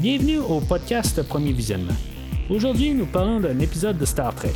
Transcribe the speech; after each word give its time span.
Bienvenue 0.00 0.38
au 0.38 0.60
podcast 0.60 1.22
Premier 1.24 1.52
Visionnement. 1.52 1.92
Aujourd'hui, 2.48 2.94
nous 2.94 3.04
parlons 3.04 3.38
d'un 3.38 3.58
épisode 3.58 3.98
de 3.98 4.06
Star 4.06 4.34
Trek. 4.34 4.54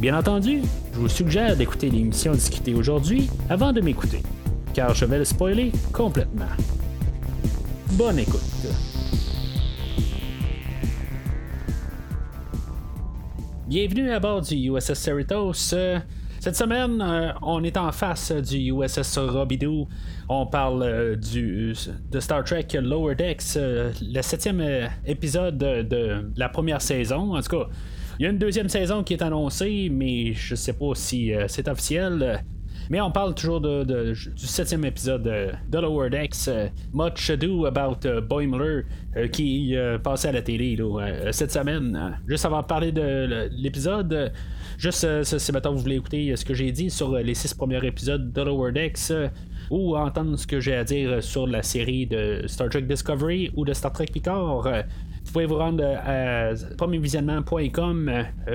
Bien 0.00 0.18
entendu, 0.18 0.62
je 0.94 0.98
vous 0.98 1.08
suggère 1.10 1.54
d'écouter 1.54 1.90
l'émission 1.90 2.32
discutée 2.32 2.72
aujourd'hui 2.72 3.28
avant 3.50 3.74
de 3.74 3.82
m'écouter, 3.82 4.22
car 4.72 4.94
je 4.94 5.04
vais 5.04 5.18
le 5.18 5.26
spoiler 5.26 5.70
complètement. 5.92 6.46
Bonne 7.92 8.20
écoute. 8.20 8.40
Bienvenue 13.66 14.10
à 14.12 14.18
bord 14.18 14.40
du 14.40 14.54
USS 14.54 14.94
Cerritos. 14.94 15.74
Euh, 16.38 16.40
cette 16.40 16.56
semaine, 16.56 17.00
euh, 17.00 17.32
on 17.42 17.62
est 17.64 17.76
en 17.76 17.92
face 17.92 18.32
du 18.32 18.72
USS 18.72 19.18
Robidoux. 19.18 19.88
On 20.28 20.46
parle 20.46 20.82
euh, 20.82 21.16
du, 21.16 21.74
de 22.10 22.20
Star 22.20 22.44
Trek 22.44 22.66
Lower 22.74 23.14
Decks, 23.14 23.56
le 23.56 24.22
septième 24.22 24.62
épisode 25.06 25.58
de, 25.58 26.30
la 26.36 26.48
première 26.48 26.80
saison. 26.80 27.36
En 27.36 27.42
tout 27.42 27.58
cas, 27.58 27.68
il 28.18 28.24
y 28.24 28.26
a 28.26 28.30
une 28.30 28.38
deuxième 28.38 28.68
saison 28.68 29.02
qui 29.02 29.14
est 29.14 29.22
annoncée, 29.22 29.88
mais 29.90 30.32
je 30.34 30.54
sais 30.54 30.72
pas 30.72 30.94
si 30.94 31.32
c'est 31.46 31.68
officiel. 31.68 32.42
Mais 32.90 33.00
on 33.00 33.10
parle 33.10 33.34
toujours 33.34 33.60
de, 33.60 33.84
du 33.84 34.46
septième 34.46 34.84
épisode 34.84 35.22
de, 35.22 35.78
Lower 35.78 36.10
Decks, 36.10 36.48
Much 36.92 37.30
Ado 37.30 37.66
About 37.66 38.06
uh, 38.06 38.20
Boimler, 38.20 38.84
qui 39.32 39.74
passait 40.02 40.28
à 40.28 40.32
la 40.32 40.42
télé 40.42 40.78
cette 41.32 41.52
semaine. 41.52 42.18
Juste 42.26 42.46
avant 42.46 42.62
de 42.62 42.66
parler 42.66 42.92
de 42.92 43.48
l'épisode, 43.52 44.32
juste 44.78 45.22
si 45.22 45.52
maintenant 45.52 45.72
vous 45.72 45.80
voulez 45.80 45.96
écouter 45.96 46.34
ce 46.36 46.44
que 46.44 46.54
j'ai 46.54 46.72
dit 46.72 46.90
sur 46.90 47.12
les 47.12 47.34
six 47.34 47.52
premiers 47.52 47.84
épisodes 47.84 48.32
de 48.32 48.42
Lower 48.42 48.72
Decks, 48.72 49.12
ou 49.70 49.96
entendre 49.96 50.36
ce 50.36 50.46
que 50.46 50.60
j'ai 50.60 50.74
à 50.74 50.84
dire 50.84 51.22
sur 51.22 51.46
la 51.46 51.62
série 51.62 52.06
de 52.06 52.44
Star 52.46 52.68
Trek 52.70 52.82
Discovery 52.82 53.50
ou 53.54 53.64
de 53.64 53.72
Star 53.74 53.92
Trek 53.92 54.06
Picard, 54.12 54.62
vous 55.24 55.32
pouvez 55.32 55.46
vous 55.46 55.56
rendre 55.56 55.84
à 55.84 56.52
premiervisionnement.com. 56.78 58.10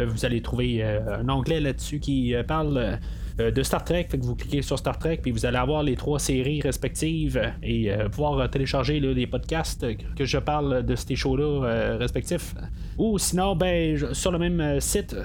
Vous 0.08 0.25
allez 0.25 0.41
trouver 0.41 0.83
un 0.83 1.30
onglet 1.30 1.59
là-dessus 1.59 1.99
qui 1.99 2.33
parle 2.47 2.77
euh, 2.77 2.95
de 3.38 3.64
Star 3.64 3.84
Trek. 3.84 4.08
Vous 4.20 4.36
cliquez 4.36 4.62
sur 4.62 4.78
Star 4.78 4.98
Trek, 4.98 5.20
puis 5.22 5.31
vous 5.31 5.45
allez 5.45 5.58
avoir 5.58 5.84
les 5.84 5.95
trois 5.95 6.20
séries 6.20 6.62
respectives 6.62 7.42
et 7.62 7.92
euh, 7.92 8.09
pouvoir 8.09 8.50
télécharger 8.50 9.00
des 9.00 9.28
podcasts 9.28 9.86
que 10.16 10.26
je 10.26 10.38
parle 10.38 10.86
de 10.86 10.95
ces 10.95 11.16
shows-là 11.16 11.98
respectifs. 11.98 12.54
Ou 12.98 13.17
sinon, 13.17 13.56
ben, 13.56 13.98
sur 14.14 14.31
le 14.31 14.39
même 14.39 14.80
site. 14.80 15.16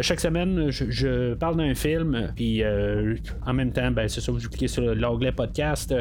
chaque 0.00 0.20
semaine, 0.20 0.70
je, 0.70 1.34
parle 1.34 1.56
d'un 1.56 1.74
film, 1.74 2.32
puis 2.34 2.62
en 2.64 3.52
même 3.52 3.72
temps, 3.72 3.90
ben, 3.90 4.08
c'est 4.08 4.20
ça, 4.20 4.32
vous 4.32 4.38
cliquez 4.38 4.68
sur 4.68 4.94
l'onglet 4.94 5.32
podcast, 5.32 5.94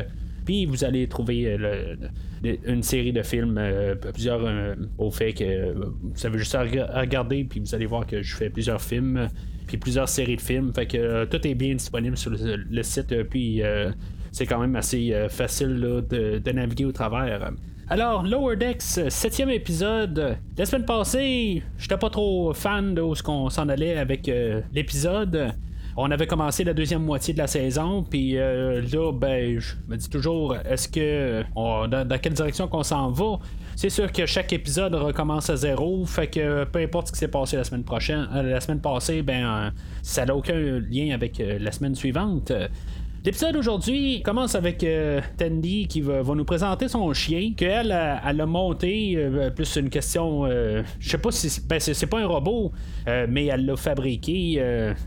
puis 0.45 0.65
vous 0.65 0.83
allez 0.83 1.07
trouver 1.07 1.57
une 2.43 2.83
série 2.83 3.13
de 3.13 3.23
films, 3.23 3.59
plusieurs 4.13 4.75
au 4.97 5.11
fait 5.11 5.33
que 5.33 5.73
vous 5.73 6.25
avez 6.25 6.37
juste 6.37 6.55
à 6.55 6.63
regarder, 6.63 7.43
puis 7.45 7.59
vous 7.59 7.73
allez 7.73 7.85
voir 7.85 8.05
que 8.05 8.21
je 8.21 8.35
fais 8.35 8.49
plusieurs 8.49 8.81
films 8.81 9.29
puis 9.65 9.77
plusieurs 9.77 10.09
séries 10.09 10.35
de 10.35 10.41
films. 10.41 10.73
Fait 10.73 10.85
que 10.85 10.97
euh, 10.97 11.25
tout 11.25 11.45
est 11.45 11.55
bien 11.55 11.75
disponible 11.75 12.17
sur 12.17 12.31
le, 12.31 12.83
site, 12.83 13.11
euh, 13.11 13.23
puis 13.23 13.61
euh, 13.61 13.91
c'est 14.31 14.45
quand 14.45 14.59
même 14.59 14.75
assez 14.75 15.13
facile 15.29 15.79
de, 16.09 16.51
naviguer 16.51 16.85
au 16.85 16.91
travers. 16.91 17.51
Alors, 17.87 18.23
Lower 18.23 18.55
Decks, 18.55 18.81
septième 19.09 19.49
épisode. 19.49 20.37
La 20.57 20.65
semaine 20.65 20.85
passée, 20.85 21.63
j'étais 21.77 21.97
pas 21.97 22.09
trop 22.09 22.53
fan 22.53 22.95
de 22.95 23.01
où 23.01 23.13
qu'on 23.23 23.49
s'en 23.49 23.69
allait 23.69 23.97
avec 23.97 24.29
l'épisode. 24.73 25.53
On 25.97 26.11
avait 26.11 26.27
commencé 26.27 26.63
la 26.63 26.73
deuxième 26.73 27.03
moitié 27.03 27.33
de 27.33 27.39
la 27.39 27.47
saison, 27.47 28.03
puis 28.03 28.33
là, 28.33 29.11
ben, 29.13 29.59
je 29.59 29.75
me 29.87 29.95
dis 29.95 30.09
toujours, 30.09 30.55
est-ce 30.55 30.89
que 30.89 31.43
dans, 31.55 32.19
quelle 32.21 32.33
direction 32.33 32.67
qu'on 32.67 32.83
s'en 32.83 33.11
va? 33.11 33.39
C'est 33.75 33.89
sûr 33.89 34.09
que 34.09 34.25
chaque 34.25 34.53
épisode 34.53 34.95
recommence 34.95 35.49
à 35.49 35.57
zéro, 35.57 36.05
fait 36.05 36.27
que 36.27 36.63
peu 36.63 36.79
importe 36.79 37.07
ce 37.07 37.11
qui 37.11 37.19
s'est 37.19 37.27
passé 37.27 37.57
la 37.57 37.65
semaine 37.65 37.83
prochaine, 37.83 38.25
euh, 38.33 38.41
la 38.41 38.61
semaine 38.61 38.79
passée, 38.79 39.21
ben 39.21 39.45
euh, 39.45 39.69
ça 40.01 40.25
n'a 40.25 40.33
aucun 40.33 40.55
lien 40.55 41.13
avec 41.13 41.41
euh, 41.41 41.59
la 41.59 41.73
semaine 41.73 41.93
suivante. 41.93 42.53
L'épisode 43.25 43.53
d'aujourd'hui 43.53 44.21
commence 44.23 44.53
avec 44.53 44.83
euh, 44.83 45.19
Tandy 45.37 45.87
qui 45.87 46.01
va, 46.01 46.21
nous 46.21 46.45
présenter 46.45 46.87
son 46.87 47.11
chien, 47.13 47.53
qu'elle 47.57 47.91
elle 48.23 48.41
a 48.41 48.45
monté, 48.45 49.17
plus 49.55 49.75
une 49.77 49.89
question, 49.89 50.45
je 50.45 51.09
sais 51.09 51.17
pas 51.17 51.31
si 51.31 51.61
ben, 51.67 51.79
c'est, 51.79 52.05
pas 52.05 52.19
un 52.19 52.27
robot, 52.27 52.71
mais 53.27 53.47
elle 53.47 53.65
l'a 53.65 53.75
fabriqué 53.75 54.61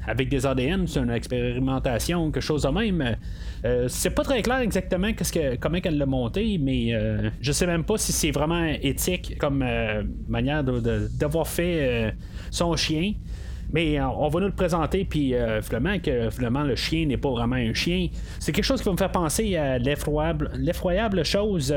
avec 0.06 0.29
des 0.29 0.45
ADN, 0.47 0.87
c'est 0.87 0.99
une 0.99 1.11
expérimentation, 1.11 2.31
quelque 2.33 2.43
chose 2.43 2.62
de 2.62 2.69
même. 2.69 3.17
Euh, 3.65 3.87
c'est 3.89 4.11
pas 4.11 4.23
très 4.23 4.43
clair 4.43 4.59
exactement 4.59 5.11
comment 5.61 5.79
elle 5.83 5.99
l'a 5.99 6.06
monté, 6.06 6.59
mais 6.59 6.95
euh, 6.95 7.31
je 7.41 7.53
sais 7.53 7.67
même 7.67 7.85
pas 7.85 7.99
si 7.99 8.12
c'est 8.12 8.31
vraiment 8.31 8.65
éthique 8.65 9.37
comme 9.39 9.62
euh, 9.62 10.05
manière 10.29 10.62
d'avoir 10.65 11.49
fait 11.49 12.15
son 12.50 12.77
chien. 12.77 13.15
Mais 13.73 14.01
on 14.01 14.29
va 14.29 14.41
nous 14.41 14.47
le 14.47 14.53
présenter, 14.53 15.05
puis 15.05 15.34
finalement, 15.62 15.99
que 15.99 16.31
finalement, 16.31 16.62
le 16.62 16.75
chien 16.75 17.06
n'est 17.06 17.17
pas 17.17 17.31
vraiment 17.31 17.56
un 17.56 17.75
chien. 17.75 18.09
C'est 18.39 18.53
quelque 18.53 18.65
chose 18.65 18.81
qui 18.81 18.87
va 18.87 18.93
me 18.93 18.97
faire 18.97 19.12
penser 19.12 19.56
à 19.56 19.79
l'effroyable, 19.79 21.25
chose 21.25 21.75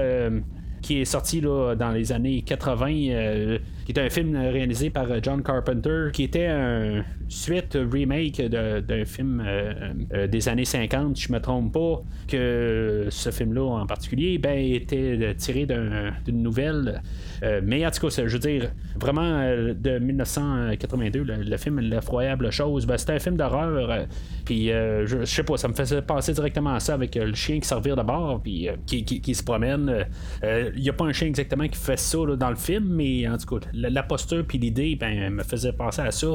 qui 0.82 1.02
est 1.02 1.06
sorti 1.06 1.42
là, 1.42 1.76
dans 1.76 1.92
les 1.92 2.12
années 2.12 2.42
80, 2.42 3.58
qui 3.94 4.00
un 4.00 4.10
film 4.10 4.36
réalisé 4.36 4.90
par 4.90 5.08
John 5.22 5.44
Carpenter, 5.44 6.10
qui 6.14 6.24
était 6.24 6.48
un 6.48 7.04
suite 7.32 7.78
remake 7.92 8.42
d'un 8.42 9.06
film 9.06 9.42
euh, 9.46 9.94
euh, 10.14 10.28
des 10.28 10.50
années 10.50 10.66
50, 10.66 11.16
si 11.16 11.24
je 11.24 11.32
me 11.32 11.40
trompe 11.40 11.74
pas, 11.74 12.04
que 12.28 13.08
ce 13.10 13.32
film-là 13.32 13.64
en 13.64 13.86
particulier 13.86 14.38
ben, 14.38 14.58
était 14.58 15.34
tiré 15.38 15.66
d'une 15.66 16.44
nouvelle. 16.44 17.02
Euh, 17.44 17.62
mais 17.64 17.86
en 17.86 17.92
tout 17.92 18.08
cas, 18.08 18.24
je 18.26 18.34
veux 18.34 18.40
dire, 18.40 18.72
vraiment 19.00 19.40
de 19.42 20.00
1982, 20.00 21.24
le, 21.24 21.58
film 21.58 21.80
L'effroyable 21.80 22.52
chose, 22.52 22.86
ben, 22.86 22.98
c'était 22.98 23.14
un 23.14 23.20
film 23.20 23.38
d'horreur. 23.38 24.06
puis 24.46 24.68
je, 24.68 25.24
sais 25.26 25.44
pas, 25.44 25.58
ça 25.58 25.68
me 25.68 25.74
faisait 25.74 26.02
penser 26.02 26.34
directement 26.34 26.74
à 26.74 26.80
ça 26.80 26.94
avec 26.94 27.16
le 27.16 27.34
chien 27.34 27.60
qui 27.60 27.68
servir 27.68 27.96
de 27.96 28.04
bord, 28.04 28.42
puis 28.42 28.68
qui, 28.86 29.36
se 29.36 29.44
promène. 29.44 30.06
Il 30.44 30.82
n'y 30.82 30.90
a 30.90 30.94
pas 30.94 31.06
un 31.06 31.14
chien 31.14 31.28
exactement 31.28 31.68
qui 31.68 31.80
fait 31.80 31.98
ça 31.98 32.18
dans 32.38 32.50
le 32.50 32.56
film, 32.56 32.86
mais 32.90 33.28
en 33.28 33.38
tout 33.38 33.58
cas, 33.58 33.68
la, 33.90 34.04
posture 34.04 34.46
puis 34.48 34.58
l'idée 34.58 34.96
ben, 34.96 35.30
me 35.30 35.44
faisait 35.44 35.74
penser 35.74 36.02
à 36.02 36.12
ça. 36.12 36.28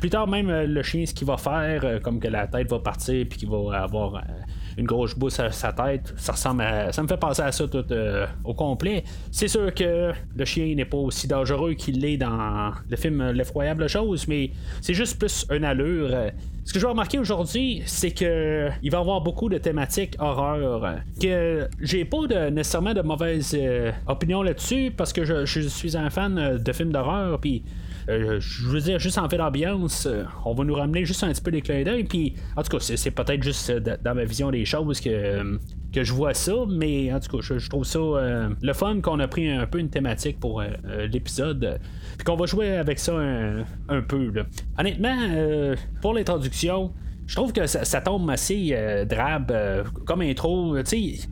Plus 0.00 0.10
tard, 0.10 0.26
même 0.26 0.50
euh, 0.50 0.66
le 0.66 0.82
chien, 0.82 1.04
ce 1.06 1.14
qu'il 1.14 1.26
va 1.26 1.36
faire, 1.36 1.84
euh, 1.84 1.98
comme 2.00 2.20
que 2.20 2.28
la 2.28 2.46
tête 2.46 2.70
va 2.70 2.78
partir 2.78 3.26
puis 3.28 3.38
qu'il 3.38 3.50
va 3.50 3.82
avoir 3.82 4.16
euh, 4.16 4.20
une 4.76 4.86
grosse 4.86 5.14
bouse 5.14 5.38
à 5.40 5.50
sa 5.50 5.72
tête, 5.72 6.12
ça 6.16 6.32
ressemble 6.32 6.64
ça 6.90 7.02
me 7.02 7.08
fait 7.08 7.16
penser 7.16 7.42
à 7.42 7.52
ça 7.52 7.66
tout 7.68 7.84
au 8.44 8.54
complet. 8.54 9.04
C'est 9.30 9.48
sûr 9.48 9.72
que 9.74 10.12
le 10.34 10.44
chien 10.44 10.74
n'est 10.74 10.84
pas 10.84 10.96
aussi 10.96 11.26
dangereux 11.26 11.74
qu'il 11.74 12.00
l'est 12.00 12.16
dans 12.16 12.72
le 12.88 12.96
film 12.96 13.30
L'effroyable 13.30 13.88
chose, 13.88 14.26
mais 14.28 14.50
c'est 14.80 14.94
juste 14.94 15.18
plus 15.18 15.46
une 15.50 15.64
allure. 15.64 16.10
Ce 16.64 16.72
que 16.72 16.78
je 16.78 16.84
vais 16.84 16.90
remarquer 16.90 17.18
aujourd'hui, 17.18 17.82
c'est 17.86 18.12
que 18.12 18.68
il 18.82 18.90
va 18.90 18.98
y 18.98 19.00
avoir 19.00 19.20
beaucoup 19.20 19.48
de 19.48 19.58
thématiques 19.58 20.16
horreur. 20.20 21.00
Que 21.20 21.68
j'ai 21.80 22.04
pas 22.04 22.26
de, 22.28 22.50
nécessairement 22.50 22.94
de 22.94 23.02
mauvaise 23.02 23.58
opinion 24.06 24.42
là-dessus 24.42 24.92
parce 24.96 25.12
que 25.12 25.24
je, 25.24 25.44
suis 25.44 25.96
un 25.96 26.10
fan 26.10 26.58
de 26.58 26.72
films 26.72 26.92
d'horreur. 26.92 27.40
Puis 27.40 27.64
euh, 28.08 28.40
je 28.40 28.68
veux 28.68 28.80
dire, 28.80 28.98
juste 28.98 29.18
en 29.18 29.28
fait 29.28 29.36
l'ambiance, 29.36 30.06
euh, 30.06 30.24
on 30.44 30.54
va 30.54 30.64
nous 30.64 30.74
ramener 30.74 31.04
juste 31.04 31.22
un 31.24 31.32
petit 31.32 31.42
peu 31.42 31.50
des 31.50 31.62
clins 31.62 31.82
d'œil. 31.82 32.04
Puis, 32.04 32.34
en 32.56 32.62
tout 32.62 32.76
cas, 32.76 32.78
c'est, 32.80 33.10
peut-être 33.10 33.42
juste 33.42 33.70
euh, 33.70 33.80
dans 33.80 34.14
ma 34.14 34.24
vision 34.24 34.50
des 34.50 34.64
choses 34.64 35.00
que, 35.00 35.58
que 35.92 36.04
je 36.04 36.12
vois 36.12 36.34
ça, 36.34 36.52
mais 36.68 37.12
en 37.12 37.20
tout 37.20 37.36
cas, 37.36 37.42
je, 37.42 37.68
trouve 37.68 37.84
ça 37.84 37.98
le 38.60 38.72
fun 38.72 39.00
qu'on 39.00 39.20
a 39.20 39.28
pris 39.28 39.50
un 39.50 39.66
peu 39.66 39.78
une 39.78 39.90
thématique 39.90 40.40
pour 40.40 40.62
l'épisode. 41.10 41.78
Puis 42.16 42.24
qu'on 42.24 42.36
va 42.36 42.46
jouer 42.46 42.76
avec 42.76 42.98
ça 42.98 43.14
un, 43.16 44.02
peu. 44.02 44.32
Honnêtement, 44.78 45.16
pour 46.00 46.14
l'introduction, 46.14 46.92
je 47.32 47.36
trouve 47.36 47.54
que 47.54 47.66
ça, 47.66 48.00
tombe 48.02 48.28
assez 48.28 48.72
euh, 48.72 49.06
drabe 49.06 49.52
euh, 49.52 49.84
comme 50.04 50.20
intro. 50.20 50.76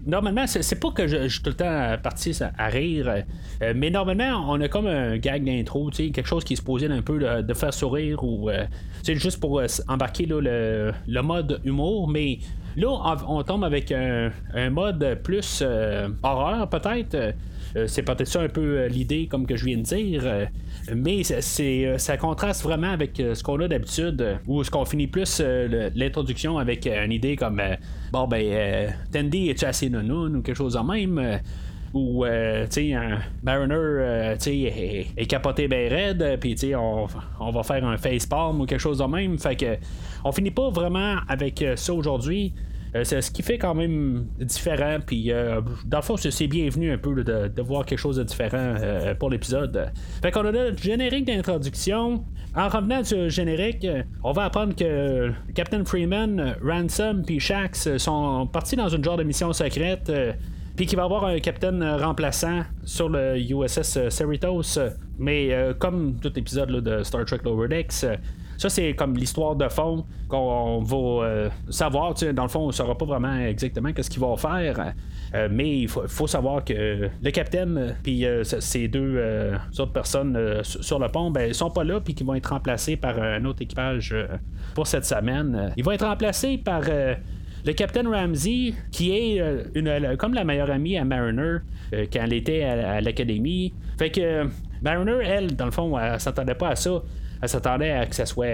normalement, 0.07 0.47
c'est, 0.47 0.81
pas 0.81 0.93
que 0.93 1.07
je, 1.07 1.29
suis 1.29 1.43
tout 1.43 1.51
le 1.51 1.57
temps 1.57 1.97
parti 2.03 2.35
à, 2.57 2.69
rire, 2.69 3.23
euh, 3.61 3.75
mais 3.77 3.91
normalement, 3.91 4.47
on 4.49 4.59
a 4.63 4.69
comme 4.69 4.87
un 4.87 5.19
gag 5.19 5.45
d'intro, 5.45 5.91
quelque 5.91 6.27
chose 6.27 6.43
qui 6.43 6.57
se 6.57 6.63
posait 6.63 6.91
un 6.91 7.03
peu 7.03 7.43
de, 7.43 7.53
faire 7.53 7.75
sourire 7.75 8.25
ou 8.25 8.49
juste 9.05 9.41
pour 9.41 9.61
embarquer 9.89 10.25
le, 10.25 10.95
mode 11.23 11.61
humour, 11.67 12.09
mais 12.09 12.39
là, 12.79 12.89
on, 13.29 13.43
tombe 13.43 13.65
avec 13.65 13.93
un, 13.93 14.33
un 14.55 14.71
mode 14.71 15.19
plus 15.23 15.63
horreur 16.23 16.67
peut-être. 16.71 17.35
c'est 17.89 18.03
peut-être 18.05 18.27
ça 18.27 18.41
un 18.41 18.49
peu 18.49 18.87
l'idée, 18.87 19.27
comme 19.27 19.47
que 19.47 19.55
je 19.55 19.67
viens 19.67 19.77
de 19.77 19.83
dire. 19.83 20.23
Mais 20.97 21.23
c'est, 21.23 21.87
euh, 21.87 21.99
ça 21.99 22.17
contraste 22.17 22.63
vraiment 22.63 22.91
avec 22.91 23.19
euh, 23.21 23.35
ce 23.35 23.43
qu'on 23.43 23.61
a 23.61 23.69
d'habitude, 23.69 24.21
euh, 24.21 24.37
ou 24.47 24.65
ce 24.65 24.71
qu'on 24.71 24.85
finit 24.85 25.07
plus 25.07 25.41
l'introduction 25.95 26.59
avec 26.59 26.87
une 26.87 27.13
idée 27.13 27.37
comme 27.37 27.61
bon 28.13 28.27
ben 28.27 28.93
Tandy 29.13 29.51
es-tu 29.51 29.65
assez 29.65 29.89
nounoun 29.89 30.37
ou 30.37 30.43
quelque 30.43 30.57
chose 30.57 30.77
en 30.77 30.85
même 30.85 31.41
ou 31.93 32.25
tu 32.25 32.31
sais 32.71 32.95
un 32.95 33.19
Mariner 33.43 34.35
tu 34.39 34.45
sais 34.45 35.13
est, 35.17 35.27
capoté 35.27 35.69
ben 35.69 35.93
raide 35.93 36.39
puis 36.41 36.57
on, 36.75 37.07
on, 37.41 37.51
va 37.51 37.63
faire 37.63 37.85
un 37.85 37.97
face 37.97 38.27
palm 38.27 38.61
ou 38.61 38.67
quelque 38.67 38.81
chose 38.81 38.99
de 38.99 39.05
même. 39.05 39.39
Fait 39.39 39.57
que 39.57 39.77
on 40.25 40.33
finit 40.33 40.51
pas 40.51 40.71
vraiment 40.71 41.17
avec 41.29 41.65
ça 41.77 41.93
aujourd'hui 41.93 42.53
ce 42.95 43.31
qui 43.31 43.43
fait 43.43 43.59
quand 43.59 43.75
même 43.75 44.27
différent. 44.39 44.99
Puis, 45.05 45.31
dans 45.87 45.99
le 45.99 46.03
fond, 46.03 46.17
c'est 46.17 46.47
bienvenu 46.47 46.93
un 46.93 46.99
peu 46.99 47.23
de, 47.23 47.63
voir 47.63 47.85
quelque 47.85 47.99
chose 47.99 48.17
de 48.17 48.25
différent 48.25 48.75
pour 49.19 49.31
l'épisode. 49.31 49.93
Fait 50.23 50.31
qu'on 50.31 50.45
a 50.47 50.53
le 50.53 50.77
générique 50.77 51.27
d'introduction. 51.27 52.25
En 52.57 52.69
revenant 52.69 53.03
du 53.03 53.31
générique, 53.31 53.87
on 54.25 54.33
va 54.33 54.45
apprendre 54.45 54.75
que 54.75 55.31
Captain 55.55 55.85
Freeman, 55.85 56.57
Ransom 56.65 57.23
puis 57.23 57.39
Shax 57.39 57.97
sont 57.99 58.49
partis 58.49 58.75
dans 58.75 58.89
une 58.89 59.05
genre 59.05 59.17
de 59.17 59.23
mission 59.23 59.53
secrète 59.53 60.11
puis 60.77 60.87
qu'il 60.87 60.97
va 60.97 61.05
avoir 61.05 61.27
un 61.27 61.39
capitaine 61.41 61.85
remplaçant 61.85 62.63
sur 62.85 63.09
le 63.09 63.39
USS 63.39 64.09
Cerritos. 64.09 64.79
Mais 65.19 65.55
comme 65.79 66.19
tout 66.21 66.37
épisode 66.39 66.71
de 66.71 67.03
Star 67.03 67.25
Trek 67.25 67.41
Lower 67.45 67.69
Decks, 67.69 68.07
ça, 68.61 68.69
c'est 68.69 68.93
comme 68.93 69.17
l'histoire 69.17 69.57
de 69.57 69.71
fond 69.71 70.05
qu'on 70.29 70.83
va 70.83 71.25
euh, 71.25 71.49
savoir. 71.71 72.13
Dans 72.13 72.43
le 72.43 72.49
fond, 72.51 72.65
on 72.65 72.67
ne 72.67 72.73
saura 72.73 72.95
pas 72.95 73.07
vraiment 73.07 73.35
exactement 73.39 73.89
ce 73.99 74.11
qu'il 74.11 74.21
va 74.21 74.37
faire. 74.37 74.93
Euh, 75.35 75.49
mais 75.51 75.79
il 75.79 75.89
faut, 75.89 76.27
savoir 76.27 76.63
que 76.63 77.09
le 77.23 77.31
capitaine 77.31 77.97
puis 78.03 78.27
euh, 78.27 78.45
ces 78.45 78.87
deux 78.87 79.19
autres 79.79 79.93
personnes 79.93 80.61
sur 80.63 80.99
le 80.99 81.09
pont, 81.09 81.31
ben, 81.31 81.49
ils 81.49 81.55
sont 81.55 81.71
pas 81.71 81.85
là 81.85 82.01
puis 82.01 82.15
qu'ils 82.15 82.27
vont 82.27 82.35
être 82.35 82.51
remplacés 82.51 82.99
par 82.99 83.19
un 83.19 83.43
autre 83.47 83.63
équipage 83.63 84.15
pour 84.75 84.87
cette 84.87 85.07
semaine. 85.07 85.73
Ils 85.79 85.83
vont 85.83 85.93
être 85.93 86.07
remplacés 86.07 86.59
par 86.59 86.83
le 86.83 87.73
capitaine 87.73 88.09
Ramsey, 88.09 88.75
qui 88.93 89.13
est 89.13 89.43
une, 89.75 90.19
comme 90.19 90.35
la 90.35 90.45
meilleure 90.45 90.71
amie 90.71 90.99
à 90.99 91.07
Mariner 91.07 91.61
quand 91.93 92.21
elle 92.23 92.35
était 92.35 92.65
à, 92.65 92.97
à 92.97 93.01
l'académie. 93.01 93.73
Fait 93.99 94.11
que 94.11 94.47
Mariner, 94.83 95.19
elle, 95.25 95.57
dans 95.57 95.65
le 95.65 95.71
fond, 95.71 95.99
elle 95.99 96.21
s'attendait 96.21 96.55
pas 96.55 96.69
à 96.69 96.77
ça 96.77 97.01
elle 97.43 97.49
s'attendait 97.49 97.91
à 97.91 98.07
que 98.07 98.15
ce 98.15 98.25
soit 98.25 98.47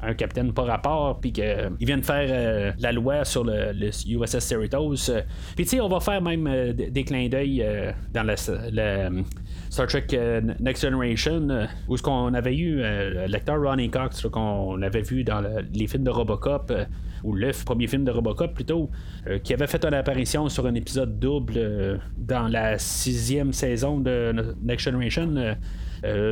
un, 0.00 0.14
capitaine 0.14 0.52
par 0.52 0.66
rapport, 0.66 1.20
puis 1.20 1.32
qu'il 1.32 1.44
euh, 1.44 1.70
vienne 1.80 2.02
faire 2.02 2.26
euh, 2.30 2.72
la 2.78 2.92
loi 2.92 3.24
sur 3.24 3.44
le, 3.44 3.72
USS 4.06 4.38
Cerritos. 4.38 5.10
Puis 5.54 5.64
tu 5.64 5.70
sais, 5.70 5.80
on 5.80 5.88
va 5.88 6.00
faire 6.00 6.22
même 6.22 6.46
euh, 6.46 6.72
des 6.72 7.04
clins 7.04 7.28
d'œil 7.28 7.64
dans 8.12 8.22
le, 8.22 9.24
Star 9.70 9.86
Trek 9.86 10.06
Next 10.60 10.82
Generation, 10.82 11.66
où 11.88 11.96
ce 11.96 12.02
qu'on 12.02 12.34
avait 12.34 12.56
eu 12.56 12.82
l'acteur 13.26 13.60
Ronnie 13.60 13.90
Cox, 13.90 14.26
qu'on 14.28 14.80
avait 14.82 15.00
vu 15.00 15.24
dans 15.24 15.42
les 15.72 15.86
films 15.86 16.04
de 16.04 16.10
Robocop 16.10 16.72
ou 17.24 17.34
le 17.34 17.52
premier 17.64 17.86
film 17.86 18.04
de 18.04 18.10
Robocop 18.10 18.52
plutôt, 18.52 18.90
qui 19.42 19.54
avait 19.54 19.66
fait 19.66 19.82
une 19.84 19.94
apparition 19.94 20.48
sur 20.48 20.66
un 20.66 20.74
épisode 20.74 21.18
double 21.18 22.00
dans 22.18 22.48
la 22.48 22.78
sixième 22.78 23.52
saison 23.52 23.98
de 23.98 24.54
Next 24.62 24.84
Generation. 24.84 25.34
Euh, 25.36 25.54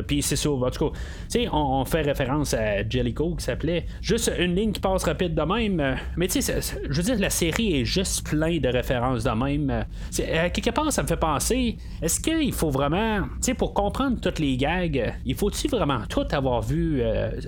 puis 0.07 0.21
c'est 0.21 0.35
ça, 0.35 0.49
en 0.49 0.69
tout 0.69 0.89
cas, 0.89 0.97
tu 1.29 1.41
sais, 1.41 1.49
on, 1.51 1.83
fait 1.85 2.01
référence 2.01 2.53
à 2.53 2.87
Jellico 2.87 3.35
qui 3.35 3.43
s'appelait. 3.43 3.85
Juste 4.01 4.31
une 4.37 4.55
ligne 4.55 4.71
qui 4.71 4.79
passe 4.79 5.03
rapide 5.03 5.33
de 5.33 5.41
même. 5.41 5.79
Euh, 5.79 5.95
mais 6.17 6.27
tu 6.27 6.41
sais, 6.41 6.59
je 6.89 6.95
veux 6.95 7.03
dire, 7.03 7.19
la 7.19 7.29
série 7.29 7.81
est 7.81 7.85
juste 7.85 8.27
plein 8.27 8.59
de 8.59 8.67
références 8.67 9.23
de 9.23 9.29
même. 9.31 9.69
Euh, 9.69 10.49
quelque 10.49 10.69
part, 10.69 10.91
ça 10.91 11.03
me 11.03 11.07
fait 11.07 11.17
penser, 11.17 11.77
est-ce 12.01 12.19
qu'il 12.19 12.53
faut 12.53 12.69
vraiment, 12.69 13.21
tu 13.21 13.29
sais, 13.41 13.53
pour 13.53 13.73
comprendre 13.73 14.19
toutes 14.21 14.39
les 14.39 14.57
gags, 14.57 15.13
il 15.25 15.35
faut-tu 15.35 15.67
vraiment 15.67 16.01
tout 16.09 16.25
avoir 16.31 16.61
vu 16.61 17.01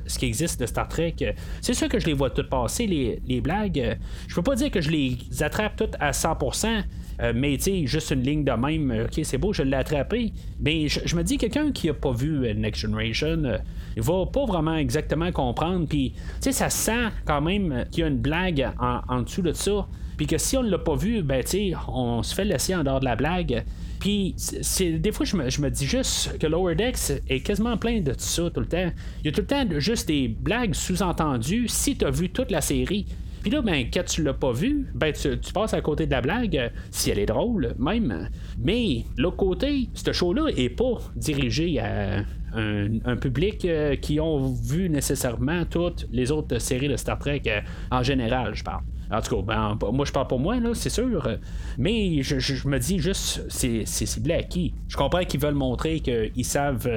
ce 0.07 0.17
qui 0.19 0.25
existe 0.25 0.59
de 0.59 0.65
Star 0.65 0.87
Trek? 0.87 1.15
C'est 1.61 1.73
sûr 1.73 1.87
que 1.87 1.99
je 1.99 2.05
les 2.05 2.13
vois 2.13 2.29
toutes 2.29 2.49
passer, 2.49 2.87
les, 2.87 3.21
les 3.27 3.41
blagues. 3.41 3.97
Je 4.27 4.35
peux 4.35 4.43
pas 4.43 4.55
dire 4.55 4.71
que 4.71 4.81
je 4.81 4.89
les 4.89 5.17
attrape 5.41 5.75
toutes 5.75 5.95
à 5.99 6.11
100%. 6.11 6.83
Euh, 7.21 7.33
mais 7.35 7.57
tu 7.57 7.87
juste 7.87 8.11
une 8.11 8.23
ligne 8.23 8.43
de 8.43 8.51
même, 8.51 8.91
euh, 8.91 9.05
ok, 9.05 9.19
c'est 9.23 9.37
beau, 9.37 9.53
je 9.53 9.63
l'ai 9.63 9.77
attrapé. 9.77 10.33
Mais 10.59 10.87
je, 10.87 11.15
me 11.15 11.23
dis, 11.23 11.37
quelqu'un 11.37 11.71
qui 11.71 11.89
a 11.89 11.93
pas 11.93 12.11
vu 12.11 12.45
euh, 12.45 12.53
Next 12.53 12.81
Generation, 12.81 13.43
il 13.95 14.01
va 14.01 14.25
pas 14.25 14.45
vraiment 14.45 14.75
exactement 14.75 15.31
comprendre. 15.31 15.87
Puis, 15.87 16.13
tu 16.15 16.21
sais, 16.41 16.51
ça 16.51 16.69
sent 16.69 17.09
quand 17.25 17.41
même 17.41 17.85
qu'il 17.91 18.01
y 18.01 18.03
a 18.03 18.07
une 18.07 18.17
blague 18.17 18.69
en, 18.79 19.21
dessous 19.21 19.41
de 19.41 19.53
ça. 19.53 19.87
Puis 20.17 20.27
que 20.27 20.37
si 20.37 20.57
on 20.57 20.63
ne 20.63 20.69
l'a 20.69 20.77
pas 20.77 20.95
vu, 20.95 21.23
ben, 21.23 21.43
tu 21.43 21.73
on 21.87 22.21
se 22.23 22.35
fait 22.35 22.45
laisser 22.45 22.75
en 22.75 22.83
dehors 22.83 22.99
de 22.99 23.05
la 23.05 23.15
blague. 23.15 23.63
Puis, 23.99 24.35
des 24.79 25.11
fois, 25.11 25.25
je 25.25 25.37
me, 25.37 25.49
je 25.49 25.61
me, 25.61 25.69
dis 25.69 25.85
juste 25.85 26.37
que 26.37 26.45
Lower 26.45 26.75
Decks 26.75 27.21
est 27.29 27.39
quasiment 27.39 27.77
plein 27.77 28.01
de 28.01 28.13
ça 28.17 28.49
tout 28.49 28.59
le 28.59 28.65
temps. 28.65 28.91
Il 29.21 29.27
y 29.27 29.29
a 29.29 29.31
tout 29.31 29.41
le 29.41 29.47
temps 29.47 29.65
juste 29.79 30.07
des 30.07 30.27
blagues 30.27 30.73
sous-entendues 30.73 31.67
si 31.69 31.95
tu 31.95 32.05
as 32.05 32.11
vu 32.11 32.29
toute 32.29 32.51
la 32.51 32.59
série. 32.59 33.05
Puis 33.43 33.51
là, 33.51 33.61
ben, 33.61 33.87
quand 33.93 34.05
tu 34.05 34.23
l'as 34.23 34.33
pas 34.33 34.53
vu, 34.53 34.87
ben, 34.95 35.11
tu, 35.11 35.37
passes 35.53 35.73
à 35.73 35.81
côté 35.81 36.05
de 36.05 36.11
la 36.11 36.21
blague, 36.21 36.55
euh, 36.55 36.69
si 36.91 37.09
elle 37.11 37.19
est 37.19 37.25
drôle, 37.25 37.75
même. 37.77 38.29
Mais 38.57 39.03
l'autre 39.17 39.35
côté, 39.35 39.89
ce 39.93 40.13
show-là 40.13 40.47
est 40.55 40.69
pas 40.69 40.97
dirigé 41.17 41.77
à 41.77 42.23
un, 42.55 43.17
public 43.17 43.65
euh, 43.65 43.97
qui 43.97 44.19
ont 44.21 44.53
vu 44.53 44.87
nécessairement 44.87 45.65
toutes 45.65 46.07
les 46.11 46.31
autres 46.31 46.59
séries 46.59 46.87
de 46.87 46.95
Star 46.95 47.19
Trek 47.19 47.41
euh, 47.47 47.59
en 47.91 48.01
général, 48.01 48.55
je 48.55 48.63
parle. 48.63 48.83
En 49.11 49.21
tout 49.21 49.35
cas, 49.35 49.41
ben, 49.41 49.77
moi 49.91 50.05
je 50.05 50.11
parle 50.13 50.27
pour 50.27 50.39
moi, 50.39 50.59
là, 50.61 50.69
c'est 50.73 50.89
sûr. 50.89 51.27
Mais 51.77 52.23
je, 52.23 52.67
me 52.67 52.77
dis 52.77 52.99
juste, 52.99 53.43
c'est 53.49 53.85
ciblé 53.85 54.35
à 54.35 54.43
qui 54.43 54.73
Je 54.87 54.95
comprends 54.95 55.25
qu'ils 55.25 55.41
veulent 55.41 55.53
montrer 55.53 55.99
qu'ils 55.99 56.45
savent 56.45 56.87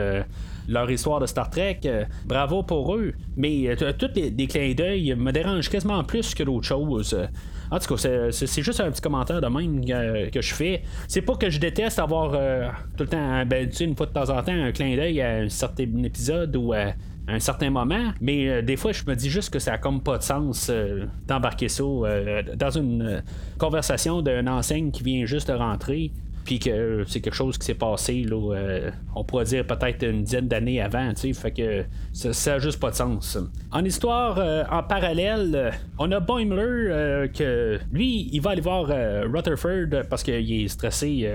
leur 0.69 0.91
histoire 0.91 1.21
de 1.21 1.27
Star 1.27 1.51
Trek. 1.51 1.81
Euh, 1.85 2.05
bravo 2.25 2.63
pour 2.63 2.95
eux. 2.95 3.13
Mais 3.37 3.69
euh, 3.69 3.93
tous 3.93 4.11
les, 4.15 4.47
clins 4.47 4.75
d'œil 4.75 5.15
me 5.15 5.31
dérangent 5.33 5.69
quasiment 5.69 6.03
plus 6.05 6.35
que 6.35 6.43
d'autres 6.43 6.67
choses. 6.67 7.17
En 7.71 7.79
tout 7.79 7.97
cas, 7.97 8.31
c'est 8.31 8.63
juste 8.63 8.81
un 8.81 8.91
petit 8.91 9.01
commentaire 9.01 9.41
de 9.41 9.49
même 9.49 9.83
euh, 9.89 10.31
que 10.31 10.41
je 10.41 10.55
fais. 10.55 10.83
C'est 11.09 11.23
pas 11.23 11.35
que 11.35 11.51
je 11.51 11.59
déteste 11.59 11.99
avoir 11.99 12.31
tout 12.97 13.05
le 13.05 13.09
temps, 13.09 13.45
ben, 13.45 13.69
une 13.81 13.97
fois 13.97 14.07
de 14.07 14.13
temps 14.13 14.31
en 14.31 14.43
temps, 14.43 14.53
un 14.53 14.73
clin 14.73 14.95
d'œil 14.97 15.21
à 15.21 15.39
un 15.39 15.49
certain 15.49 15.85
épisode 16.05 16.55
ou 16.57 16.73
à 16.73 16.93
un 17.29 17.41
certain 17.41 17.71
moment, 17.71 18.13
mais 18.21 18.63
des 18.63 18.77
fois 18.77 18.93
je 18.93 19.03
me 19.05 19.17
dis 19.17 19.29
juste 19.29 19.53
que 19.53 19.59
ça 19.59 19.73
a 19.73 19.79
comme 19.79 20.01
pas 20.01 20.17
de 20.17 20.23
sens 20.23 20.71
d'embarquer 21.27 21.69
ça 21.69 21.83
dans 22.55 22.71
une 22.71 23.25
conversation 23.59 24.23
d'un 24.23 24.47
enseigne 24.47 24.93
qui 24.93 25.03
vient 25.03 25.27
juste 25.27 25.49
de 25.49 25.55
rentrer 25.55 26.13
puis 26.47 26.61
que 26.61 27.03
c'est 27.09 27.21
quelque 27.21 27.35
chose 27.35 27.59
qui 27.59 27.67
s'est 27.67 27.75
passé, 27.75 28.23
là, 28.23 28.55
euh, 28.55 28.91
on 29.17 29.25
pourrait 29.25 29.45
dire 29.45 29.67
peut-être 29.67 30.07
une 30.07 30.23
dizaine 30.23 30.47
d'années 30.47 30.81
avant, 30.81 31.13
tu 31.13 31.23
sais, 31.23 31.33
fait 31.33 31.51
que 31.51 31.85
ça 32.13 32.53
n'a 32.53 32.59
juste 32.61 32.79
pas 32.79 32.91
de 32.91 32.95
sens. 32.95 33.37
En 33.73 33.85
histoire, 33.85 34.39
euh, 34.39 34.63
en 34.71 34.85
parallèle, 34.85 35.53
euh, 35.57 35.71
on 35.99 36.11
a 36.13 36.21
Boimler 36.21 37.29
que 37.37 37.81
lui, 37.93 38.31
il 38.33 38.41
va 38.41 38.51
aller 38.51 38.61
voir 38.61 38.87
Rutherford 38.87 40.05
parce 40.09 40.23
qu'il 40.23 40.53
est 40.53 40.69
stressé 40.69 41.29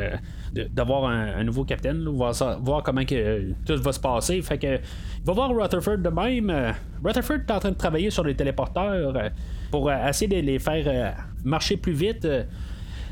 d'avoir 0.53 1.05
un, 1.05 1.43
nouveau 1.43 1.65
capitaine, 1.65 2.07
voir, 2.07 2.33
voir, 2.61 2.81
comment 2.81 3.03
que 3.03 3.51
tout 3.65 3.81
va 3.81 3.91
se 3.91 3.99
passer. 3.99 4.41
Fait 4.41 4.57
que 4.57 4.75
il 4.75 5.25
va 5.25 5.33
voir 5.33 5.49
Rutherford 5.49 5.97
de 5.97 6.09
même. 6.09 6.73
Rutherford 7.03 7.39
est 7.47 7.51
en 7.51 7.59
train 7.59 7.71
de 7.71 7.75
travailler 7.75 8.09
sur 8.09 8.23
les 8.23 8.35
téléporteurs 8.35 9.13
pour 9.71 9.91
essayer 9.91 10.41
de 10.41 10.45
les 10.45 10.59
faire 10.59 11.15
marcher 11.43 11.75
plus 11.75 11.93
vite. 11.93 12.25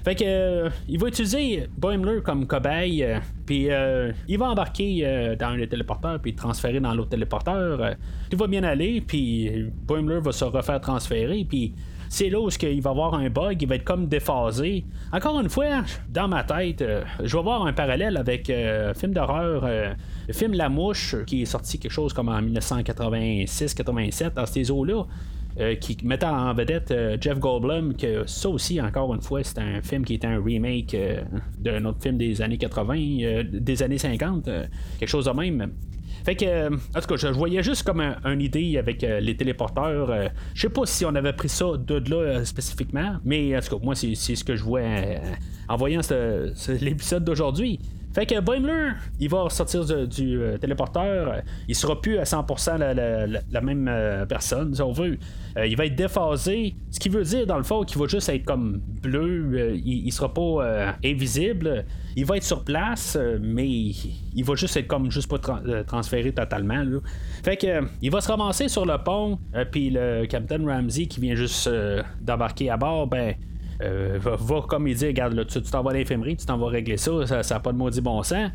Fait 0.10 0.16
que 0.16 0.24
euh, 0.26 0.70
il 0.88 1.00
va 1.00 1.10
utiliser 1.10 1.70
Boimler 1.78 2.22
comme 2.24 2.48
cobaye, 2.48 3.04
euh, 3.04 3.20
puis 3.46 3.70
euh, 3.70 4.12
il 4.28 4.40
va 4.40 4.48
embarquer 4.48 5.36
dans 5.40 5.52
le 5.52 5.70
téléporteur, 5.70 6.20
puis 6.20 6.34
transférer 6.34 6.80
dans 6.80 6.96
l'autre 6.96 7.10
téléporteur. 7.10 7.96
tout 8.28 8.38
va 8.38 8.48
bien 8.48 8.64
aller, 8.64 9.02
puis 9.02 9.70
Boimler 9.86 10.20
va 10.20 10.32
se 10.32 10.46
refaire 10.46 10.82
transférer, 10.82 11.46
puis 11.48 11.76
c'est 12.10 12.28
là 12.32 12.40
où 12.40 12.50
il 12.50 12.82
va 12.82 12.90
avoir 12.90 13.14
un 13.14 13.30
bug, 13.30 13.62
il 13.62 13.68
va 13.68 13.76
être 13.76 13.84
comme 13.84 14.08
déphasé. 14.08 14.84
Encore 15.14 15.40
une 15.42 15.50
fois, 15.50 15.84
dans 16.10 16.28
ma 16.28 16.44
tête, 16.44 16.84
je 17.24 17.38
vais 17.38 17.44
voir 17.44 17.68
un 17.68 17.74
parallèle 17.74 18.18
avec 18.18 18.50
un 18.50 18.96
film 18.96 19.14
d'horreur, 19.14 19.68
le 20.28 20.34
film 20.34 20.54
La 20.54 20.70
Mouche, 20.70 21.18
qui 21.28 21.44
est 21.44 21.46
sorti 21.46 21.78
quelque 21.78 21.92
chose 21.92 22.14
comme 22.14 22.30
en 22.30 22.42
1986-87, 22.42 24.34
dans 24.34 24.48
ces 24.48 24.72
eaux-là. 24.72 25.06
Euh, 25.60 25.76
qui 25.76 25.98
mettait 26.06 26.26
en 26.26 26.54
vedette 26.54 26.92
euh, 26.92 27.18
Jeff 27.20 27.38
Goldblum, 27.38 27.94
que 27.94 28.26
ça 28.26 28.48
aussi, 28.48 28.80
encore 28.80 29.14
une 29.14 29.22
fois, 29.22 29.44
c'est 29.44 29.60
un 29.60 29.82
film 29.82 30.06
qui 30.06 30.14
était 30.14 30.28
un 30.28 30.42
remake 30.42 30.94
euh, 30.94 31.22
d'un 31.58 31.84
autre 31.84 32.02
film 32.02 32.18
des 32.18 32.42
années 32.42 32.58
80, 32.58 33.44
des 33.52 33.84
années 33.84 33.98
50, 33.98 34.46
quelque 35.00 35.10
chose 35.10 35.26
de 35.26 35.32
même. 35.32 35.70
Fait 36.24 36.38
que, 36.38 36.74
en 36.74 37.02
tout 37.02 37.08
cas, 37.08 37.16
je, 37.18 37.28
voyais 37.28 37.62
juste 37.62 37.84
comme 37.84 38.00
une 38.00 38.42
idée 38.42 38.78
avec 38.78 39.02
les 39.02 39.36
téléporteurs. 39.36 40.32
je 40.54 40.62
sais 40.62 40.70
pas 40.70 40.86
si 40.86 41.04
on 41.04 41.14
avait 41.16 41.34
pris 41.34 41.50
ça 41.50 41.66
de 41.78 42.10
là 42.10 42.46
spécifiquement, 42.46 43.18
mais 43.26 43.58
en 43.58 43.60
tout 43.60 43.78
cas, 43.78 43.84
moi, 43.84 43.96
c'est 43.96 44.16
ce 44.16 44.44
que 44.44 44.56
je 44.56 44.64
vois 44.64 44.82
en 45.68 45.76
voyant 45.76 46.02
l'épisode 46.80 47.26
d'aujourd'hui. 47.26 47.80
Fait 48.14 48.26
que 48.26 48.40
Boimler, 48.40 48.94
il 49.20 49.30
va 49.30 49.48
sortir 49.50 49.86
du, 49.86 50.42
euh, 50.42 50.58
téléporteur. 50.58 51.42
Il 51.68 51.76
sera 51.76 52.02
plus 52.02 52.18
à 52.18 52.24
100% 52.24 52.78
la, 52.78 53.62
même 53.62 53.88
euh, 53.88 54.26
personne, 54.26 54.74
si 54.74 54.82
on 54.82 54.92
veut. 54.92 55.18
Euh, 55.58 55.68
il 55.68 55.78
va 55.78 55.86
être 55.86 55.96
déphasé. 55.96 56.76
Ce 56.90 57.00
qui 57.00 57.10
veut 57.10 57.24
dire, 57.24 57.46
dans 57.46 57.58
le 57.58 57.64
fond, 57.64 57.84
qu'il 57.84 58.00
va 58.00 58.08
juste 58.08 58.30
être 58.30 58.46
comme 58.46 58.82
bleu. 59.02 59.76
il, 59.76 60.08
il, 60.08 60.12
sera 60.12 60.34
pas 60.34 60.96
invisible. 61.06 61.86
Il 62.16 62.26
va 62.26 62.38
être 62.38 62.44
sur 62.44 62.64
place, 62.64 63.18
mais 63.40 63.68
il, 63.68 64.44
va 64.44 64.56
juste 64.56 64.76
être 64.78 64.88
comme 64.88 65.12
juste 65.12 65.30
pas 65.30 65.38
transféré 65.86 66.32
totalement. 66.32 66.84
Fait 67.44 67.58
que 67.58 67.82
il 68.02 68.10
va 68.10 68.22
se 68.22 68.28
ramasser 68.28 68.68
sur 68.70 68.86
le 68.86 68.98
pont. 69.04 69.38
Puis 69.72 69.92
le 69.92 70.26
Captain 70.26 70.66
Ramsey 70.66 71.06
qui 71.06 71.20
vient 71.20 71.36
juste 71.36 71.70
d'embarquer 72.22 72.72
à 72.72 72.78
bord, 72.78 73.08
ben 73.08 73.36
euh, 73.82 74.20
va, 74.22 74.62
comme 74.68 74.88
il 74.88 74.96
dit, 74.96 75.08
regarde, 75.08 75.34
là, 75.34 75.46
tu 75.46 75.62
t'en 75.62 75.84
vas 75.84 75.92
à 75.92 75.94
l'infirmerie, 75.94 76.38
tu 76.38 76.46
t'en 76.46 76.58
vas 76.58 76.68
régler 76.68 76.98
ça, 76.98 77.44
ça 77.44 77.56
n'a 77.56 77.60
pas 77.60 77.72
de 77.72 77.78
maudit 77.78 78.02
bon 78.02 78.22
sens. 78.24 78.52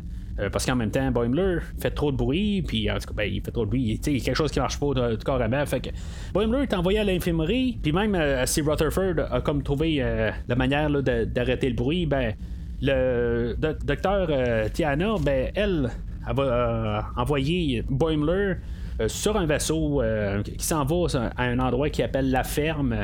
parce 0.51 0.65
qu'en 0.65 0.75
même 0.75 0.91
temps, 0.91 1.11
Boimler 1.11 1.59
fait 1.79 1.91
trop 1.91 2.11
de 2.11 2.17
bruit, 2.17 2.61
puis 2.61 2.89
en 2.91 2.95
tout 2.95 3.07
cas, 3.07 3.13
ben, 3.15 3.31
il 3.31 3.41
fait 3.41 3.51
trop 3.51 3.65
de 3.65 3.69
bruit. 3.69 3.99
Il 4.05 4.17
y 4.17 4.21
a 4.21 4.23
quelque 4.23 4.35
chose 4.35 4.51
qui 4.51 4.59
marche 4.59 4.79
pas 4.79 4.93
tout 4.93 5.25
carrément. 5.25 5.65
Fait 5.65 5.79
que 5.79 5.89
Boimler 6.33 6.63
est 6.63 6.73
envoyé 6.73 6.99
à 6.99 7.03
l'infirmerie, 7.03 7.79
puis 7.81 7.91
même 7.91 8.17
si 8.45 8.61
Rutherford 8.61 9.31
a 9.31 9.41
comme 9.41 9.63
trouvé 9.63 10.05
la 10.47 10.55
manière 10.55 10.89
d'arrêter 11.01 11.69
le 11.69 11.75
bruit, 11.75 12.05
ben 12.05 12.33
le 12.81 13.55
docteur 13.57 14.29
Tiana, 14.73 15.15
ben 15.21 15.51
elle, 15.55 15.89
elle 16.27 16.35
va 16.35 17.07
envoyer 17.15 17.83
Boimler 17.89 18.55
euh, 19.01 19.09
sur 19.09 19.35
un 19.35 19.45
vaisseau 19.45 20.01
euh, 20.01 20.41
qui 20.41 20.65
s'en 20.65 20.85
va 20.85 21.29
à 21.35 21.43
un 21.43 21.59
endroit 21.59 21.89
qui 21.89 22.01
appelle 22.01 22.31
la 22.31 22.45
ferme, 22.45 22.93
euh, 22.93 23.03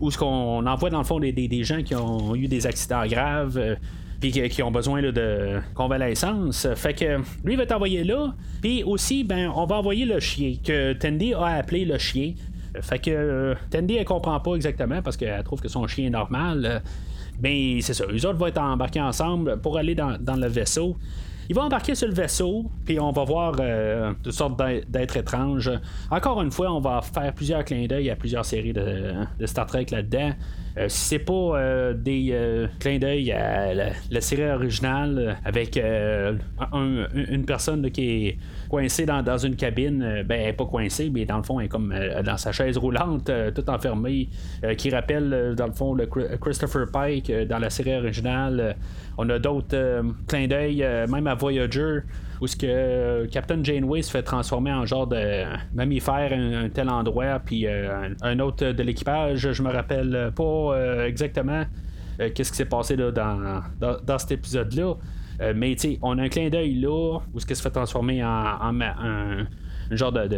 où 0.00 0.10
ce 0.10 0.18
qu'on 0.18 0.66
envoie 0.66 0.90
dans 0.90 0.98
le 0.98 1.04
fond 1.04 1.18
des, 1.18 1.64
gens 1.64 1.82
qui 1.82 1.94
ont 1.94 2.34
eu 2.34 2.48
des 2.48 2.66
accidents 2.66 3.06
graves. 3.06 3.76
puis 4.20 4.30
qui, 4.30 4.62
ont 4.62 4.70
besoin 4.70 5.02
de 5.02 5.60
convalescence. 5.74 6.66
Fait 6.76 6.94
que 6.94 7.20
lui 7.44 7.56
va 7.56 7.64
être 7.64 7.72
envoyé 7.72 8.04
là. 8.04 8.34
Puis 8.62 8.82
aussi, 8.84 9.24
ben, 9.24 9.50
on 9.54 9.66
va 9.66 9.76
envoyer 9.76 10.04
le 10.04 10.20
chien, 10.20 10.54
que 10.64 10.92
Tandy 10.94 11.34
a 11.34 11.46
appelé 11.46 11.84
le 11.84 11.98
chien. 11.98 12.34
Fait 12.80 12.98
que 12.98 13.54
Tandy, 13.70 13.96
elle 13.96 14.04
comprend 14.04 14.40
pas 14.40 14.54
exactement 14.54 15.02
parce 15.02 15.16
qu'elle 15.16 15.42
trouve 15.44 15.60
que 15.60 15.68
son 15.68 15.86
chien 15.86 16.06
est 16.06 16.10
normal. 16.10 16.82
Mais 17.42 17.80
c'est 17.80 17.94
ça, 17.94 18.04
eux 18.10 18.26
autres 18.26 18.38
vont 18.38 18.46
être 18.46 18.60
embarqués 18.60 19.00
ensemble 19.00 19.60
pour 19.60 19.76
aller 19.76 19.94
dans 19.94 20.36
le 20.36 20.46
vaisseau. 20.46 20.96
Il 21.48 21.54
va 21.54 21.62
embarquer 21.62 21.94
sur 21.94 22.08
le 22.08 22.14
vaisseau, 22.14 22.70
puis 22.84 22.98
on 22.98 23.10
va 23.10 23.24
voir 23.24 23.54
euh, 23.60 24.12
toutes 24.22 24.32
sortes 24.32 24.60
d'êtres 24.88 25.16
étranges. 25.16 25.70
Encore 26.10 26.40
une 26.42 26.50
fois, 26.50 26.72
on 26.72 26.80
va 26.80 27.02
faire 27.02 27.32
plusieurs 27.34 27.64
clins 27.64 27.86
d'œil 27.86 28.10
à 28.10 28.16
plusieurs 28.16 28.44
séries 28.44 28.72
de, 28.72 29.12
de 29.38 29.46
Star 29.46 29.66
Trek 29.66 29.86
là-dedans. 29.90 30.32
Euh, 30.76 30.88
si 30.88 31.04
c'est 31.04 31.18
pas 31.20 31.32
euh, 31.32 31.94
des 31.94 32.30
euh, 32.32 32.66
clins 32.80 32.98
d'œil 32.98 33.30
à 33.30 33.74
la, 33.74 34.20
série 34.20 34.50
originale 34.50 35.36
avec 35.44 35.76
une 35.76 37.44
personne 37.46 37.90
qui 37.90 38.26
est 38.26 38.38
coincée 38.68 39.06
dans, 39.06 39.38
une 39.38 39.54
cabine, 39.54 40.24
ben 40.26 40.40
elle 40.40 40.48
est 40.48 40.52
pas 40.52 40.64
coincée, 40.64 41.10
mais 41.12 41.24
dans 41.26 41.36
le 41.36 41.42
fond 41.42 41.60
elle 41.60 41.66
est 41.66 41.68
comme 41.68 41.94
dans 42.24 42.36
sa 42.36 42.52
chaise 42.52 42.78
roulante, 42.78 43.30
tout 43.54 43.70
enfermée, 43.70 44.28
qui 44.78 44.90
rappelle 44.90 45.54
dans 45.56 45.66
le 45.66 45.72
fond 45.72 45.94
le 45.94 46.06
Christopher 46.06 46.90
Pike 46.90 47.30
dans 47.48 47.58
la 47.58 47.70
série 47.70 47.96
originale. 47.96 48.76
on 49.18 49.28
a 49.28 49.38
d'autres 49.38 50.02
clins 50.26 50.46
d'œil, 50.46 50.84
même 51.08 51.26
à 51.26 51.34
Voyager 51.34 52.00
où 52.40 52.46
ce 52.46 52.56
que 52.56 52.66
euh, 52.66 53.26
Captain 53.28 53.62
Janeway 53.62 54.02
se 54.02 54.10
fait 54.10 54.22
transformer 54.22 54.72
en 54.72 54.86
genre 54.86 55.06
de 55.06 55.44
mammifère 55.74 56.32
un, 56.32 56.68
tel 56.68 56.88
endroit, 56.88 57.40
puis 57.44 57.66
euh, 57.66 58.08
un, 58.22 58.38
autre 58.40 58.72
de 58.72 58.82
l'équipage, 58.82 59.52
je 59.52 59.62
me 59.62 59.70
rappelle 59.70 60.32
pas 60.34 60.42
euh, 60.42 61.06
exactement 61.06 61.64
qu'est-ce 62.16 62.52
qui 62.52 62.56
s'est 62.58 62.64
passé 62.64 62.94
là, 62.94 63.10
dans, 63.10 63.60
dans, 63.80 64.18
cet 64.18 64.30
épisode-là. 64.30 64.94
mais 65.56 65.74
tu 65.74 65.98
on 66.00 66.16
a 66.18 66.22
un 66.22 66.28
clin 66.28 66.48
d'œil 66.48 66.76
là, 66.76 67.18
où 67.34 67.40
ce 67.40 67.44
qui 67.44 67.56
se 67.56 67.62
fait 67.62 67.70
transformer 67.70 68.22
en, 68.22 68.80
un, 68.80 69.46
genre 69.90 70.12
de, 70.12 70.28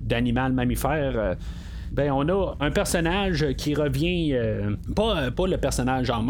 d'animal 0.00 0.52
mammifère 0.52 1.34
ben 1.90 2.12
on 2.12 2.28
a 2.28 2.54
un 2.60 2.70
personnage 2.70 3.46
qui 3.56 3.74
revient 3.74 4.36
pas, 4.94 5.32
pas 5.32 5.46
le 5.48 5.56
personnage 5.56 6.08
en, 6.10 6.24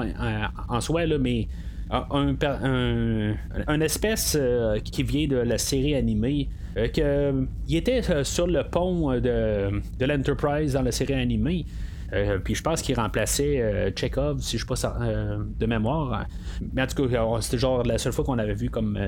en 0.69 0.81
soi 0.81 1.05
là, 1.05 1.19
mais 1.19 1.49
un, 1.91 3.37
un, 3.67 3.81
espèce 3.81 4.37
euh, 4.39 4.79
qui 4.81 5.03
vient 5.03 5.27
de 5.27 5.37
la 5.37 5.59
série 5.59 5.95
animée. 5.95 6.49
Euh, 6.77 6.89
que, 6.89 7.47
il 7.67 7.77
était 7.77 8.03
euh, 8.11 8.25
sur 8.25 8.47
le 8.47 8.63
pont 8.65 9.13
de, 9.13 9.81
de 9.99 10.05
l'Enterprise 10.05 10.75
dans 10.75 10.83
la 10.83 10.93
série 10.93 11.15
animée. 11.15 11.65
Euh, 12.13 12.39
puis 12.39 12.55
je 12.55 12.63
pense 12.63 12.81
qu'il 12.81 12.97
remplaçait 12.97 13.61
euh, 13.61 13.91
Chekhov, 13.95 14.41
si 14.41 14.57
je 14.57 14.65
ne 14.65 14.69
pas 14.69 14.97
euh, 15.01 15.39
de 15.59 15.67
mémoire. 15.67 16.27
Mais 16.73 16.83
en 16.83 16.87
tout 16.87 17.07
cas, 17.07 17.41
c'était 17.41 17.59
genre 17.59 17.83
la 17.83 17.99
seule 17.99 18.13
fois 18.13 18.25
qu'on 18.25 18.39
avait 18.39 18.55
vu 18.55 18.71
comme 18.71 18.99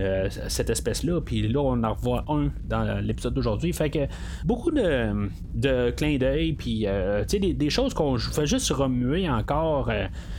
cette 0.49 0.71
espèce-là. 0.71 1.21
Puis 1.21 1.49
là, 1.49 1.61
on 1.61 1.83
en 1.83 1.95
revoit 1.95 2.25
un 2.28 2.50
dans 2.64 3.00
l'épisode 3.02 3.35
d'aujourd'hui. 3.35 3.73
Fait 3.73 3.90
que 3.90 4.00
beaucoup 4.45 4.71
de, 4.71 5.28
de 5.54 5.90
clins 5.90 6.19
d'œil, 6.19 6.52
puis 6.52 6.87
des, 7.30 7.54
des, 7.54 7.71
choses 7.71 7.95
qu'on 7.95 8.19
fait 8.19 8.47
juste 8.47 8.71
remuer 8.71 9.28
encore 9.28 9.90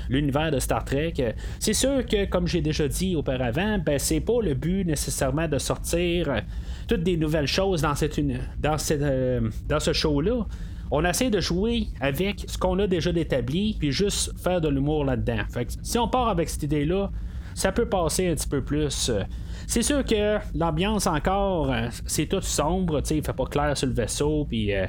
l'univers 0.10 0.52
de 0.52 0.60
Star 0.60 0.84
Trek. 0.86 1.14
C'est 1.60 1.74
sûr 1.74 2.06
que, 2.06 2.26
comme 2.26 2.48
j'ai 2.48 2.62
déjà 2.62 2.88
dit 2.88 3.16
auparavant, 3.16 3.80
ben, 3.80 3.98
c'est 3.98 4.22
pas 4.22 4.42
le 4.42 4.54
but 4.54 4.86
nécessairement 4.86 5.48
de 5.48 5.58
sortir 5.58 6.42
toutes 6.88 7.04
des 7.04 7.18
nouvelles 7.18 7.48
choses 7.48 7.82
dans, 7.82 7.96
cette, 7.96 8.20
dans, 8.60 8.78
cette, 8.78 9.04
dans 9.68 9.80
ce 9.80 9.94
show-là 9.94 10.46
on 10.92 11.04
essaie 11.06 11.30
de 11.30 11.40
jouer 11.40 11.88
avec 12.00 12.44
ce 12.48 12.58
qu'on 12.58 12.78
a 12.80 12.88
déjà 12.88 13.12
établi, 13.12 13.76
puis 13.80 13.92
juste 13.92 14.38
faire 14.38 14.60
de 14.60 14.68
l'humour 14.68 15.06
là-dedans. 15.06 15.44
Si 15.82 15.98
on 15.98 16.08
part 16.08 16.28
avec 16.28 16.50
cette 16.50 16.64
idée-là, 16.64 17.10
ça 17.54 17.72
peut 17.72 17.88
passer 17.88 18.30
un 18.30 18.36
petit 18.36 18.48
peu 18.48 18.62
plus. 18.62 19.12
C'est 19.68 19.84
sûr 19.84 20.04
que 20.04 20.38
l'ambiance 20.54 21.08
encore, 21.08 21.72
euh, 21.72 21.88
c'est 22.06 22.26
tout 22.26 22.42
sombre, 22.42 23.02
il 23.10 23.24
fait 23.24 23.34
pas 23.34 23.46
clair 23.46 23.78
sur 23.78 23.88
le 23.88 23.94
vaisseau, 23.94 24.46
puis 24.46 24.74
euh, 24.74 24.86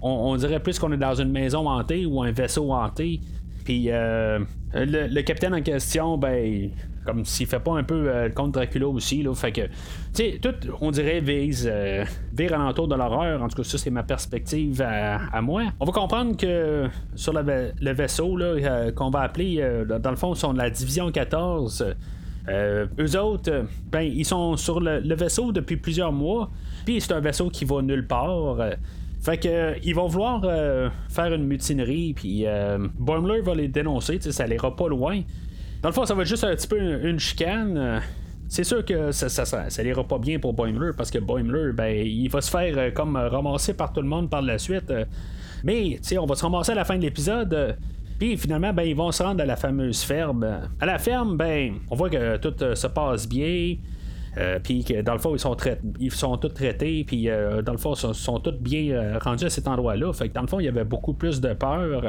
on, 0.00 0.36
dirait 0.36 0.60
plus 0.60 0.78
qu'on 0.78 0.92
est 0.92 0.96
dans 0.98 1.14
une 1.14 1.30
maison 1.30 1.68
hantée 1.68 2.06
ou 2.06 2.22
un 2.22 2.32
vaisseau 2.32 2.72
hanté. 2.72 3.20
Puis 3.64 3.86
euh, 3.88 4.40
le, 4.74 5.22
capitaine 5.22 5.54
en 5.54 5.62
question, 5.62 6.18
ben, 6.18 6.70
comme 7.04 7.24
s'il 7.24 7.46
fait 7.46 7.60
pas 7.60 7.76
un 7.76 7.84
peu 7.84 8.08
euh, 8.08 8.28
le 8.28 8.34
contre 8.34 8.52
Dracula 8.52 8.88
aussi. 8.88 9.22
Là, 9.22 9.34
fait 9.34 9.52
que, 9.52 9.62
tu 9.62 9.70
sais, 10.14 10.40
tout, 10.40 10.54
on 10.80 10.90
dirait, 10.90 11.20
vise, 11.20 11.68
euh, 11.70 12.04
vire 12.32 12.54
alentour 12.54 12.88
de 12.88 12.94
l'horreur. 12.94 13.42
En 13.42 13.48
tout 13.48 13.56
cas, 13.56 13.64
ça, 13.64 13.78
c'est 13.78 13.90
ma 13.90 14.02
perspective 14.02 14.82
à, 14.82 15.40
moi. 15.42 15.64
On 15.80 15.84
va 15.84 15.92
comprendre 15.92 16.36
que 16.36 16.88
sur 17.14 17.32
le, 17.32 17.92
vaisseau, 17.92 18.36
là, 18.36 18.46
euh, 18.46 18.92
qu'on 18.92 19.10
va 19.10 19.20
appeler, 19.20 19.64
dans 19.86 20.10
le 20.10 20.16
fond, 20.16 20.34
sont 20.34 20.52
de 20.52 20.58
la 20.58 20.70
division 20.70 21.10
14. 21.10 21.94
eux 22.48 23.18
autres, 23.18 23.64
ben, 23.90 24.02
ils 24.02 24.24
sont 24.24 24.56
sur 24.56 24.80
le, 24.80 25.14
vaisseau 25.14 25.52
depuis 25.52 25.76
plusieurs 25.76 26.12
mois. 26.12 26.50
Puis 26.84 27.00
c'est 27.00 27.12
un 27.12 27.20
vaisseau 27.20 27.48
qui 27.48 27.64
va 27.64 27.82
nulle 27.82 28.06
part. 28.06 28.58
Fait 29.22 29.38
que 29.38 29.76
ils 29.84 29.94
vont 29.94 30.08
vouloir 30.08 30.42
faire 31.08 31.32
une 31.32 31.44
mutinerie, 31.44 32.12
puis 32.12 32.44
Boimler 32.98 33.40
va 33.40 33.54
les 33.54 33.68
dénoncer, 33.68 34.18
ça 34.20 34.48
n'ira 34.48 34.74
pas 34.74 34.88
loin. 34.88 35.22
Dans 35.82 35.88
le 35.88 35.94
fond, 35.94 36.04
ça 36.06 36.14
va 36.14 36.22
être 36.22 36.28
juste 36.28 36.44
un 36.44 36.54
petit 36.54 36.68
peu 36.68 36.78
une, 36.78 37.18
chicane. 37.18 38.00
C'est 38.48 38.62
sûr 38.62 38.84
que 38.84 39.10
ça, 39.10 39.28
ça, 39.28 39.44
ça, 39.68 39.82
ira 39.82 40.04
pas 40.04 40.18
bien 40.18 40.38
pour 40.38 40.52
Boimler 40.52 40.90
parce 40.96 41.10
que 41.10 41.18
Boimler, 41.18 41.72
ben, 41.72 42.06
il 42.06 42.28
va 42.28 42.40
se 42.40 42.50
faire 42.50 42.74
euh, 42.76 42.90
comme 42.90 43.16
ramasser 43.16 43.74
par 43.74 43.92
tout 43.92 44.00
le 44.00 44.06
monde 44.06 44.30
par 44.30 44.42
la 44.42 44.58
suite. 44.58 44.90
Euh. 44.90 45.04
mais, 45.64 45.98
tu 46.06 46.18
on 46.18 46.26
va 46.26 46.36
se 46.36 46.42
ramasser 46.44 46.72
à 46.72 46.74
la 46.76 46.84
fin 46.84 46.96
de 46.96 47.02
l'épisode. 47.02 47.52
Euh, 47.52 47.72
puis 48.18 48.36
finalement, 48.36 48.72
ben, 48.72 48.84
ils 48.84 48.94
vont 48.94 49.10
se 49.10 49.22
rendre 49.22 49.42
à 49.42 49.46
la 49.46 49.56
fameuse 49.56 50.02
ferme. 50.02 50.46
À 50.78 50.86
la 50.86 50.98
ferme, 50.98 51.36
ben, 51.36 51.76
on 51.90 51.96
voit 51.96 52.10
que 52.10 52.36
tout 52.36 52.54
se 52.74 52.86
passe 52.86 53.28
bien. 53.28 53.76
Euh, 54.38 54.58
puis 54.62 54.84
que 54.84 55.02
dans 55.02 55.12
le 55.12 55.18
fond, 55.18 55.34
ils 55.34 55.38
sont, 55.38 55.56
sont 56.10 56.36
tous 56.38 56.48
traités, 56.48 57.04
puis 57.04 57.28
euh, 57.28 57.60
dans 57.60 57.72
le 57.72 57.78
fond, 57.78 57.92
ils 57.94 58.14
sont, 58.14 58.40
tous 58.40 58.52
bien 58.52 58.90
euh, 58.90 59.18
rendus 59.18 59.44
à 59.44 59.50
cet 59.50 59.68
endroit-là. 59.68 60.12
Fait 60.12 60.28
que 60.28 60.34
dans 60.34 60.40
le 60.40 60.46
fond, 60.46 60.58
il 60.58 60.64
y 60.64 60.68
avait 60.68 60.84
beaucoup 60.84 61.12
plus 61.12 61.40
de 61.40 61.52
peur 61.52 62.02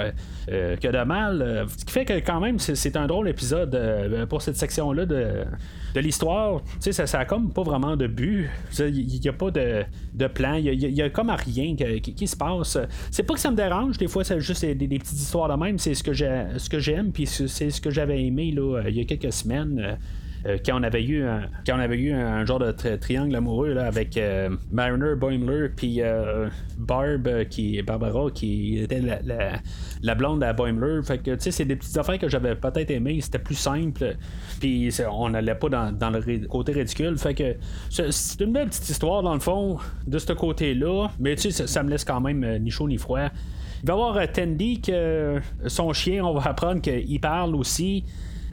que 0.48 0.92
de 0.92 1.04
mal. 1.04 1.66
ce 1.68 1.86
qui 1.86 1.92
fait 1.92 2.06
que 2.06 2.14
quand 2.14 2.40
même, 2.40 2.60
c'est 2.60 2.96
un 2.96 3.08
drôle 3.08 3.28
épisode 3.28 3.78
pour 4.30 4.42
cette 4.42 4.58
section-là 4.58 5.06
de, 5.06 5.46
l'histoire. 5.96 6.62
Tu 6.64 6.78
sais, 6.80 6.92
ça, 6.92 7.08
ça 7.08 7.20
a 7.20 7.26
comme 7.26 7.52
pas 7.52 7.64
vraiment 7.64 7.96
de 7.96 8.08
but. 8.08 8.50
Il 8.80 9.20
n'y 9.22 9.28
a 9.28 9.34
pas 9.34 9.52
de, 9.52 10.28
plan. 10.28 10.56
Il 10.56 10.74
y, 10.74 11.02
a, 11.02 11.10
comme 11.10 11.30
rien 11.30 11.76
qui, 11.76 12.28
se 12.28 12.36
passe. 12.36 12.78
C'est 13.12 13.24
pas 13.24 13.34
que 13.34 13.40
ça 13.40 13.52
me 13.52 13.56
dérange. 13.56 13.98
Des 13.98 14.08
fois, 14.08 14.24
c'est 14.24 14.40
juste 14.40 14.66
des, 14.66 14.88
petites 14.88 15.20
histoires 15.20 15.50
de 15.50 15.62
même. 15.62 15.78
C'est 15.78 15.94
ce 15.94 16.04
que 16.04 16.14
j'aime, 16.14 17.12
puis 17.12 17.26
c'est 17.28 17.70
ce 17.70 17.82
que 17.82 17.90
j'avais 17.90 18.24
aimé 18.24 18.52
là, 18.52 18.84
il 18.88 18.96
y 18.96 19.02
a 19.02 19.06
quelques 19.06 19.34
semaines. 19.34 19.98
Euh, 20.46 20.58
quand 20.66 20.80
on 20.80 20.84
avait 20.84 21.04
eu 21.04 21.24
un, 21.24 21.44
quand 21.66 21.78
on 21.78 21.80
avait 21.80 21.98
eu 21.98 22.12
un 22.12 22.46
genre 22.46 22.60
de 22.60 22.72
triangle 22.72 23.36
amoureux 23.36 23.74
là, 23.74 23.86
avec 23.86 24.18
euh, 24.18 24.50
Mariner, 24.72 25.16
Boimler, 25.16 25.70
puis 25.76 26.02
euh, 26.02 26.50
Barb, 26.78 27.46
qui 27.50 27.82
Barbara, 27.82 28.30
qui 28.32 28.80
était 28.80 29.02
la, 29.02 30.16
blonde 30.16 30.44
à 30.44 30.52
Boimler. 30.52 31.02
Fait 31.04 31.18
que 31.20 31.32
tu 31.32 31.40
sais, 31.40 31.52
c'est 31.52 31.66
des 31.66 31.76
petites 31.76 31.98
affaires 31.98 32.20
que 32.20 32.28
j'avais 32.28 32.56
peut-être 32.56 32.92
aimé. 32.92 33.20
C'était 33.22 33.40
plus 33.40 33.56
simple. 33.56 34.18
Puis 34.60 34.92
on 35.10 35.30
n'allait 35.30 35.56
pas 35.56 35.70
dans, 35.70 36.10
le 36.10 36.48
côté 36.48 36.74
ridicule. 36.74 37.18
Fait 37.18 37.34
que 37.34 37.56
c'est 37.90 38.42
une 38.42 38.52
belle 38.52 38.68
petite 38.68 38.90
histoire 38.90 39.24
dans 39.24 39.34
le 39.34 39.40
fond 39.40 39.78
de 40.06 40.18
ce 40.18 40.34
côté-là. 40.34 41.08
Mais 41.20 41.36
tu 41.36 41.52
sais, 41.52 41.68
ça, 41.68 41.84
me 41.84 41.90
laisse 41.90 42.04
quand 42.04 42.20
même 42.20 42.58
ni 42.58 42.70
chaud 42.70 42.88
ni 42.88 42.98
froid. 42.98 43.30
Il 43.82 43.88
va 43.88 43.94
y 43.94 43.98
avoir 43.98 44.32
Tandy 44.32 44.82
que 44.82 45.40
son 45.68 45.92
chien, 45.94 46.24
on 46.24 46.34
va 46.34 46.50
apprendre 46.50 46.82
qu'il 46.82 47.20
parle 47.20 47.56
aussi. 47.56 48.04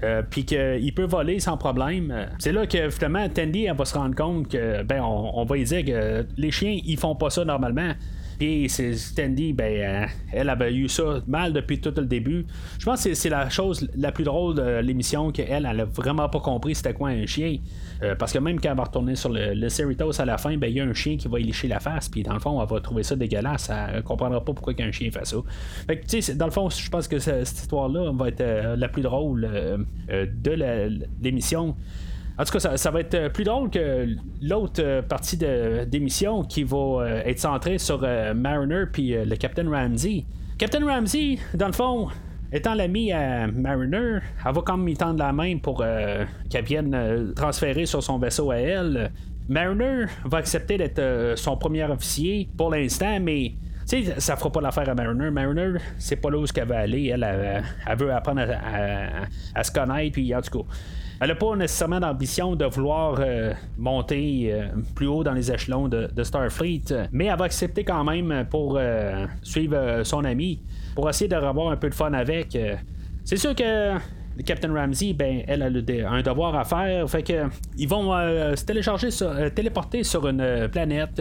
Euh, 0.02 0.22
puis 0.28 0.44
qu'il 0.44 0.94
peut 0.94 1.04
voler 1.04 1.40
sans 1.40 1.56
problème. 1.56 2.28
C'est 2.38 2.52
là 2.52 2.66
que 2.66 2.88
finalement 2.88 3.28
Tandy 3.28 3.64
elle 3.66 3.76
va 3.76 3.84
se 3.84 3.94
rendre 3.94 4.14
compte 4.14 4.48
que 4.48 4.82
ben 4.82 5.02
on, 5.02 5.44
va 5.44 5.58
y 5.58 5.64
dire 5.64 5.84
que 5.84 6.26
les 6.36 6.50
chiens 6.50 6.78
ils 6.84 6.98
font 6.98 7.14
pas 7.14 7.30
ça 7.30 7.44
normalement. 7.44 7.92
Puis 8.38 8.72
Tandy, 9.14 9.52
ben, 9.52 9.70
euh, 9.70 10.06
elle 10.32 10.48
avait 10.48 10.74
eu 10.74 10.88
ça 10.88 11.20
mal 11.26 11.52
depuis 11.52 11.78
tout 11.78 11.92
le 11.94 12.06
début. 12.06 12.46
Je 12.78 12.84
pense 12.86 13.04
que 13.04 13.12
c'est 13.12 13.28
la 13.28 13.50
chose 13.50 13.86
la 13.94 14.12
plus 14.12 14.24
drôle 14.24 14.54
de 14.54 14.78
l'émission 14.80 15.30
qu'elle, 15.30 15.68
elle 15.70 15.80
a 15.80 15.84
vraiment 15.84 16.26
pas 16.30 16.40
compris 16.40 16.74
c'était 16.74 16.94
quoi 16.94 17.10
un 17.10 17.26
chien. 17.26 17.58
Euh, 18.02 18.14
parce 18.14 18.32
que 18.32 18.38
même 18.38 18.60
quand 18.60 18.70
elle 18.70 18.76
va 18.76 18.84
retourner 18.84 19.14
sur 19.14 19.30
le, 19.30 19.54
le 19.54 19.68
Cerritos 19.68 20.20
à 20.20 20.24
la 20.24 20.38
fin, 20.38 20.56
ben 20.56 20.68
il 20.68 20.76
y 20.76 20.80
a 20.80 20.84
un 20.84 20.94
chien 20.94 21.16
qui 21.16 21.28
va 21.28 21.38
y 21.40 21.44
lécher 21.44 21.68
la 21.68 21.80
face. 21.80 22.08
Puis 22.08 22.22
dans 22.22 22.34
le 22.34 22.40
fond, 22.40 22.60
elle 22.60 22.68
va 22.68 22.80
trouver 22.80 23.02
ça 23.02 23.16
dégueulasse. 23.16 23.70
Elle 23.70 24.02
comprendra 24.02 24.44
pas 24.44 24.52
pourquoi 24.52 24.74
un 24.78 24.92
chien 24.92 25.10
fait 25.10 25.26
ça. 25.26 25.36
Fait 25.86 25.98
que, 25.98 26.06
tu 26.06 26.22
sais, 26.22 26.34
dans 26.34 26.46
le 26.46 26.52
fond, 26.52 26.68
je 26.70 26.88
pense 26.88 27.08
que 27.08 27.18
cette 27.18 27.58
histoire-là 27.58 28.12
va 28.12 28.28
être 28.28 28.40
euh, 28.40 28.76
la 28.76 28.88
plus 28.88 29.02
drôle 29.02 29.48
de 30.08 30.50
l'émission. 31.22 31.76
En 32.38 32.44
tout 32.44 32.58
cas, 32.58 32.76
ça, 32.76 32.90
va 32.90 33.00
être 33.00 33.32
plus 33.32 33.44
drôle 33.44 33.68
que 33.68 34.08
l'autre 34.40 35.02
partie 35.02 35.36
d'émission 35.36 36.42
qui 36.42 36.62
va 36.62 37.06
être 37.26 37.38
centrée 37.38 37.76
sur 37.76 38.00
Mariner 38.00 38.84
puis 38.90 39.10
le 39.10 39.36
Captain 39.36 39.68
Ramsey. 39.68 40.24
Captain 40.56 40.86
Ramsey, 40.86 41.38
dans 41.54 41.66
le 41.66 41.74
fond, 41.74 42.08
étant 42.52 42.74
l'ami 42.74 43.12
à 43.12 43.46
Mariner, 43.46 44.18
elle 44.44 44.54
va 44.54 44.62
comme 44.62 44.86
lui 44.86 44.94
tendre 44.94 45.18
la 45.18 45.32
main 45.32 45.58
pour 45.58 45.84
qu'elle 46.48 46.64
vienne 46.64 47.32
transférer 47.34 47.86
sur 47.86 48.02
son 48.02 48.18
vaisseau 48.18 48.50
à 48.50 48.56
elle. 48.56 49.12
Mariner 49.48 50.04
va 50.24 50.38
accepter 50.38 50.78
d'être 50.78 51.34
son 51.36 51.56
premier 51.56 51.84
officier 51.84 52.48
pour 52.56 52.70
l'instant, 52.70 53.18
mais 53.20 53.54
sais, 53.90 54.20
ça 54.20 54.36
fera 54.36 54.50
pas 54.50 54.60
l'affaire 54.60 54.88
à 54.88 54.94
Mariner. 54.94 55.30
Mariner, 55.30 55.78
c'est 55.98 56.16
pas 56.16 56.30
là 56.30 56.38
où 56.38 56.44
elle 56.54 56.66
veut 56.66 56.74
aller. 56.74 57.06
Elle, 57.08 57.98
veut 57.98 58.12
apprendre 58.12 58.42
à, 58.42 59.64
se 59.64 59.70
connaître, 59.70 60.12
puis 60.12 60.34
en 60.34 60.40
tout 60.40 60.62
cas. 60.62 60.64
Elle 61.20 61.28
n'a 61.28 61.34
pas 61.34 61.54
nécessairement 61.54 61.98
l'ambition 61.98 62.56
de 62.56 62.64
vouloir 62.64 63.16
euh, 63.20 63.52
monter 63.76 64.48
euh, 64.50 64.68
plus 64.94 65.06
haut 65.06 65.22
dans 65.22 65.34
les 65.34 65.52
échelons 65.52 65.86
de, 65.86 66.08
Starfleet, 66.22 67.08
mais 67.12 67.26
elle 67.26 67.38
va 67.38 67.44
accepter 67.44 67.84
quand 67.84 68.04
même 68.04 68.46
pour 68.48 68.78
euh, 68.78 69.26
suivre 69.42 70.02
son 70.02 70.24
ami, 70.24 70.60
pour 70.94 71.10
essayer 71.10 71.28
de 71.28 71.36
revoir 71.36 71.72
un 71.72 71.76
peu 71.76 71.90
de 71.90 71.94
fun 71.94 72.14
avec. 72.14 72.56
c'est 73.24 73.36
sûr 73.36 73.54
que 73.54 73.98
Captain 74.46 74.72
Ramsey, 74.72 75.12
ben, 75.12 75.42
elle 75.46 75.62
a 75.62 76.10
un 76.10 76.22
devoir 76.22 76.54
à 76.54 76.64
faire, 76.64 77.10
fait 77.10 77.22
que 77.22 77.48
ils 77.76 77.88
vont 77.88 78.12
se 78.56 78.64
télécharger, 78.64 79.10
sur, 79.10 79.30
téléporter 79.54 80.04
sur 80.04 80.26
une 80.26 80.68
planète 80.72 81.20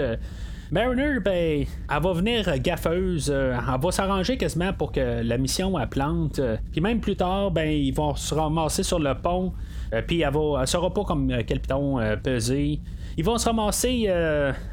Mariner, 0.72 1.20
ben, 1.20 1.66
elle 1.90 2.02
va 2.02 2.14
venir 2.14 2.60
gaffeuse. 2.60 3.30
Elle 3.32 3.82
va 3.82 3.92
s'arranger 3.92 4.38
quasiment 4.38 4.72
pour 4.72 4.92
que 4.92 5.24
la 5.24 5.38
mission 5.38 5.78
elle 5.80 5.90
plante. 5.90 6.40
Puis 6.72 6.80
même 6.80 7.02
plus 7.02 7.16
tard, 7.16 7.52
ben, 7.52 7.70
ils 7.70 7.94
vont 7.94 8.16
se 8.16 8.34
ramasser 8.36 8.84
sur 8.84 9.00
le 9.00 9.16
pont. 9.16 9.52
Euh, 9.94 10.02
puis 10.06 10.22
elle, 10.22 10.34
elle 10.60 10.68
sera 10.68 10.94
pas 10.94 11.04
comme 11.04 11.34
quel 11.46 11.60
piton 11.60 12.00
pesé. 12.24 12.80
Ils 13.18 13.26
vont 13.26 13.38
se 13.38 13.46
ramasser 13.46 14.10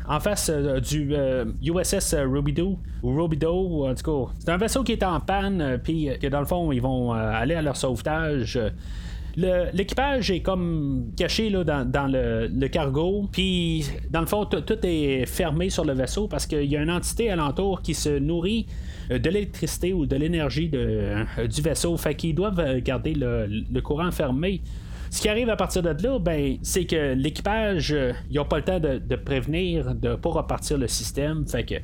en 0.09 0.21
face 0.21 0.51
du 0.51 1.17
USS 1.63 2.15
Rubido 2.15 2.79
ou 3.03 3.87
en 3.87 3.95
tout 3.95 4.27
cas. 4.27 4.33
C'est 4.39 4.51
un 4.51 4.57
vaisseau 4.57 4.85
qui 4.85 4.93
est 4.93 5.03
en 5.03 5.19
panne, 5.19 5.81
puis 5.83 6.11
que 6.21 6.29
dans 6.29 6.41
le 6.41 6.47
fond, 6.47 6.71
ils 6.71 6.81
vont 6.83 7.13
aller 7.13 7.55
à 7.55 7.63
leur 7.63 7.77
sauvetage. 7.77 8.61
L'équipage 9.37 10.31
est 10.31 10.41
comme 10.41 11.11
caché 11.15 11.51
là, 11.51 11.63
dans, 11.63 12.11
le, 12.11 12.69
cargo. 12.69 13.29
Puis, 13.31 13.85
dans 14.11 14.21
le 14.21 14.27
fond, 14.27 14.47
tout 14.47 14.79
est 14.83 15.27
fermé 15.27 15.69
sur 15.69 15.85
le 15.85 15.93
vaisseau 15.93 16.27
parce 16.27 16.47
qu'il 16.47 16.65
y 16.65 16.77
a 16.77 16.83
une 16.83 16.91
entité 16.91 17.31
alentour 17.31 17.83
qui 17.83 17.93
se 17.93 18.19
nourrit 18.19 18.67
euh, 19.11 19.19
de 19.19 19.29
l'électricité 19.29 19.93
ou 19.93 20.07
de 20.07 20.17
l'énergie 20.17 20.71
euh, 20.73 21.25
du 21.47 21.61
vaisseau. 21.61 21.95
Fait 21.99 22.15
qu'ils 22.15 22.35
doivent 22.35 22.61
euh, 22.61 22.81
garder 22.83 23.13
le, 23.15 23.81
courant 23.81 24.11
fermé. 24.11 24.63
Ce 25.11 25.21
qui 25.21 25.29
arrive 25.29 25.49
à 25.51 25.57
partir 25.57 25.83
de 25.83 25.91
là, 26.03 26.19
ben, 26.19 26.57
c'est 26.63 26.85
que 26.85 27.15
l'équipage, 27.15 27.95
ils 28.31 28.37
n'ont 28.37 28.45
pas 28.45 28.59
le 28.59 28.65
temps 28.65 28.81
de, 28.81 29.17
prévenir, 29.17 29.95
de 29.95 30.15
pas 30.15 30.31
repartir 30.31 30.79
le 30.79 30.89
système. 30.89 31.47
Fait 31.47 31.65
que, 31.65 31.75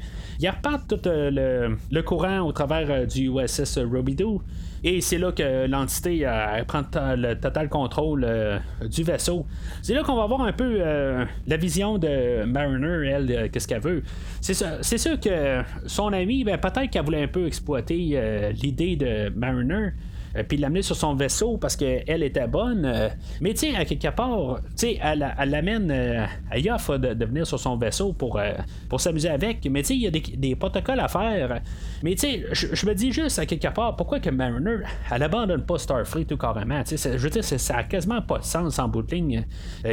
ils 0.40 0.48
repartent 0.48 0.88
tout 0.88 1.00
le, 1.04 2.00
courant 2.02 2.40
au 2.40 2.52
travers 2.52 3.06
du 3.06 3.28
USS 3.28 3.78
Robidoux. 3.78 4.42
Et 4.84 5.00
c'est 5.00 5.18
là 5.18 5.30
que 5.30 5.66
l'entité 5.66 6.26
euh, 6.26 6.64
prend 6.64 6.82
le 7.16 7.34
total 7.34 7.68
contrôle 7.68 8.24
euh, 8.26 8.58
du 8.90 9.04
vaisseau. 9.04 9.46
C'est 9.80 9.94
là 9.94 10.02
qu'on 10.02 10.16
va 10.16 10.26
voir 10.26 10.42
un 10.42 10.52
peu 10.52 10.78
euh, 10.80 11.24
la 11.46 11.56
vision 11.56 11.98
de 11.98 12.44
Mariner, 12.44 13.08
elle, 13.08 13.50
qu'est-ce 13.50 13.68
qu'elle 13.68 13.80
veut. 13.80 14.02
C'est 14.40 14.98
sûr 14.98 15.20
que 15.20 15.62
son 15.86 16.12
ami, 16.12 16.42
ben, 16.42 16.58
peut-être 16.58 16.90
qu'elle 16.90 17.04
voulait 17.04 17.22
un 17.22 17.28
peu 17.28 17.46
exploiter 17.46 18.52
l'idée 18.60 18.96
de 18.96 19.28
Mariner. 19.30 19.90
Euh, 20.36 20.42
puis 20.46 20.56
l'amener 20.56 20.82
sur 20.82 20.96
son 20.96 21.14
vaisseau 21.14 21.56
parce 21.56 21.76
qu'elle 21.76 22.22
était 22.22 22.46
bonne. 22.46 22.84
Euh, 22.84 23.08
mais 23.40 23.52
tu 23.54 23.70
sais, 23.70 23.76
à 23.76 23.84
quelque 23.84 24.08
part, 24.08 24.60
tu 24.70 24.70
sais, 24.76 24.98
elle, 25.02 25.34
l'amène 25.46 25.90
euh, 25.90 26.26
à 26.50 26.58
Yoff 26.58 26.90
de, 26.90 27.24
venir 27.24 27.46
sur 27.46 27.58
son 27.58 27.76
vaisseau 27.76 28.12
pour, 28.12 28.40
pour 28.88 29.00
s'amuser 29.00 29.28
avec. 29.28 29.66
Mais 29.70 29.82
tu 29.82 29.88
sais, 29.88 29.94
il 29.94 30.02
y 30.02 30.06
a 30.06 30.10
des, 30.10 30.56
protocoles 30.56 31.00
à 31.00 31.08
faire. 31.08 31.60
Mais 32.02 32.14
tu 32.14 32.26
sais, 32.26 32.44
je 32.52 32.86
me 32.86 32.94
dis 32.94 33.12
juste 33.12 33.38
à 33.38 33.46
quelque 33.46 33.68
part, 33.68 33.96
pourquoi 33.96 34.20
que 34.20 34.30
Mariner, 34.30 34.78
elle 35.10 35.22
abandonne 35.22 35.64
pas 35.64 35.78
Starfleet 35.78 36.24
tout 36.24 36.36
carrément? 36.36 36.82
Je 36.84 37.08
veux 37.08 37.30
dire, 37.30 37.44
ça 37.44 37.76
a 37.76 37.84
quasiment 37.84 38.22
pas 38.22 38.38
de 38.38 38.44
sens 38.44 38.78
en 38.78 38.88
bout 38.88 39.02
de 39.02 39.14
ligne. 39.14 39.44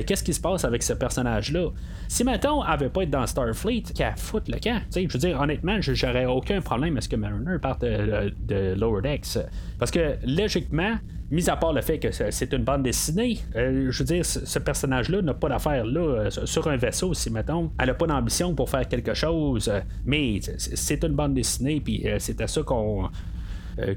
Qu'est-ce 0.06 0.24
qui 0.24 0.34
se 0.34 0.42
passe 0.42 0.66
avec 0.66 0.84
ce 0.84 0.94
personnage-là? 0.94 1.70
Si 2.08 2.24
elle 2.24 2.80
veut 2.80 2.90
pas 2.90 3.04
être 3.04 3.10
dans 3.10 3.26
Starfleet, 3.26 3.84
qu'elle 3.96 4.14
fout 4.18 4.48
le 4.48 4.60
camp. 4.60 4.82
je 4.94 5.02
veux 5.02 5.20
dire, 5.20 5.40
honnêtement, 5.40 5.78
j'aurais 5.80 6.26
aucun 6.26 6.62
problème 6.62 6.98
à 6.98 7.02
ce 7.02 7.10
que 7.10 7.16
Mariner 7.16 7.58
parte 7.60 7.82
de, 7.82 8.34
de 8.48 8.76
Lower 8.78 9.02
Decks. 9.02 9.40
Parce 9.78 9.92
que 9.92 10.18
logiquement, 10.36 10.98
mis 11.32 11.50
à 11.50 11.56
part 11.56 11.74
le 11.74 11.82
fait 11.82 12.00
que 12.00 12.10
c'est 12.12 12.54
une 12.54 12.64
bande 12.64 12.84
dessinée, 12.84 13.40
euh, 13.56 13.88
je 13.90 14.00
veux 14.00 14.06
dire, 14.06 14.26
ce 14.26 14.60
personnage-là 14.60 15.22
n'a 15.22 15.34
pas 15.34 15.50
d'affaire 15.50 15.86
là 15.86 16.00
euh, 16.02 16.30
sur 16.30 16.68
un 16.68 16.78
vaisseau, 16.78 17.14
si 17.14 17.30
mettons. 17.30 17.72
Elle 17.80 17.88
n'a 17.88 17.94
pas 17.94 18.08
d'ambition 18.08 18.56
pour 18.56 18.70
faire 18.70 18.88
quelque 18.88 19.14
chose, 19.14 19.70
euh, 19.70 19.82
mais 20.06 20.40
c'est 20.58 21.04
une 21.04 21.14
bande 21.14 21.34
dessinée, 21.34 21.82
puis 21.82 22.06
c'est 22.20 22.42
à 22.42 22.48
ça 22.48 22.64
qu'on 22.64 23.10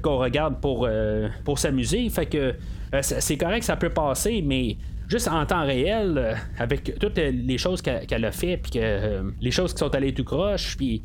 qu'on 0.01 0.17
regarde 0.17 0.61
pour, 0.61 0.87
pour 1.43 1.59
s'amuser. 1.59 2.09
Fait 2.09 2.25
que 2.25 2.55
c'est 3.01 3.35
correct, 3.35 3.63
ça 3.63 3.75
peut 3.75 3.89
passer, 3.89 4.41
mais 4.41 4.77
juste 5.09 5.27
en 5.27 5.45
temps 5.45 5.65
réel, 5.65 6.37
avec 6.57 6.97
toutes 6.99 7.17
les 7.17 7.57
choses 7.57 7.81
qu'elle 7.81 8.23
a 8.23 8.31
fait, 8.31 8.55
puis 8.55 8.71
que 8.71 9.33
les 9.41 9.51
choses 9.51 9.73
qui 9.73 9.79
sont 9.79 9.93
allées 9.93 10.13
tout 10.13 10.23
croche, 10.23 10.77
puis 10.77 11.01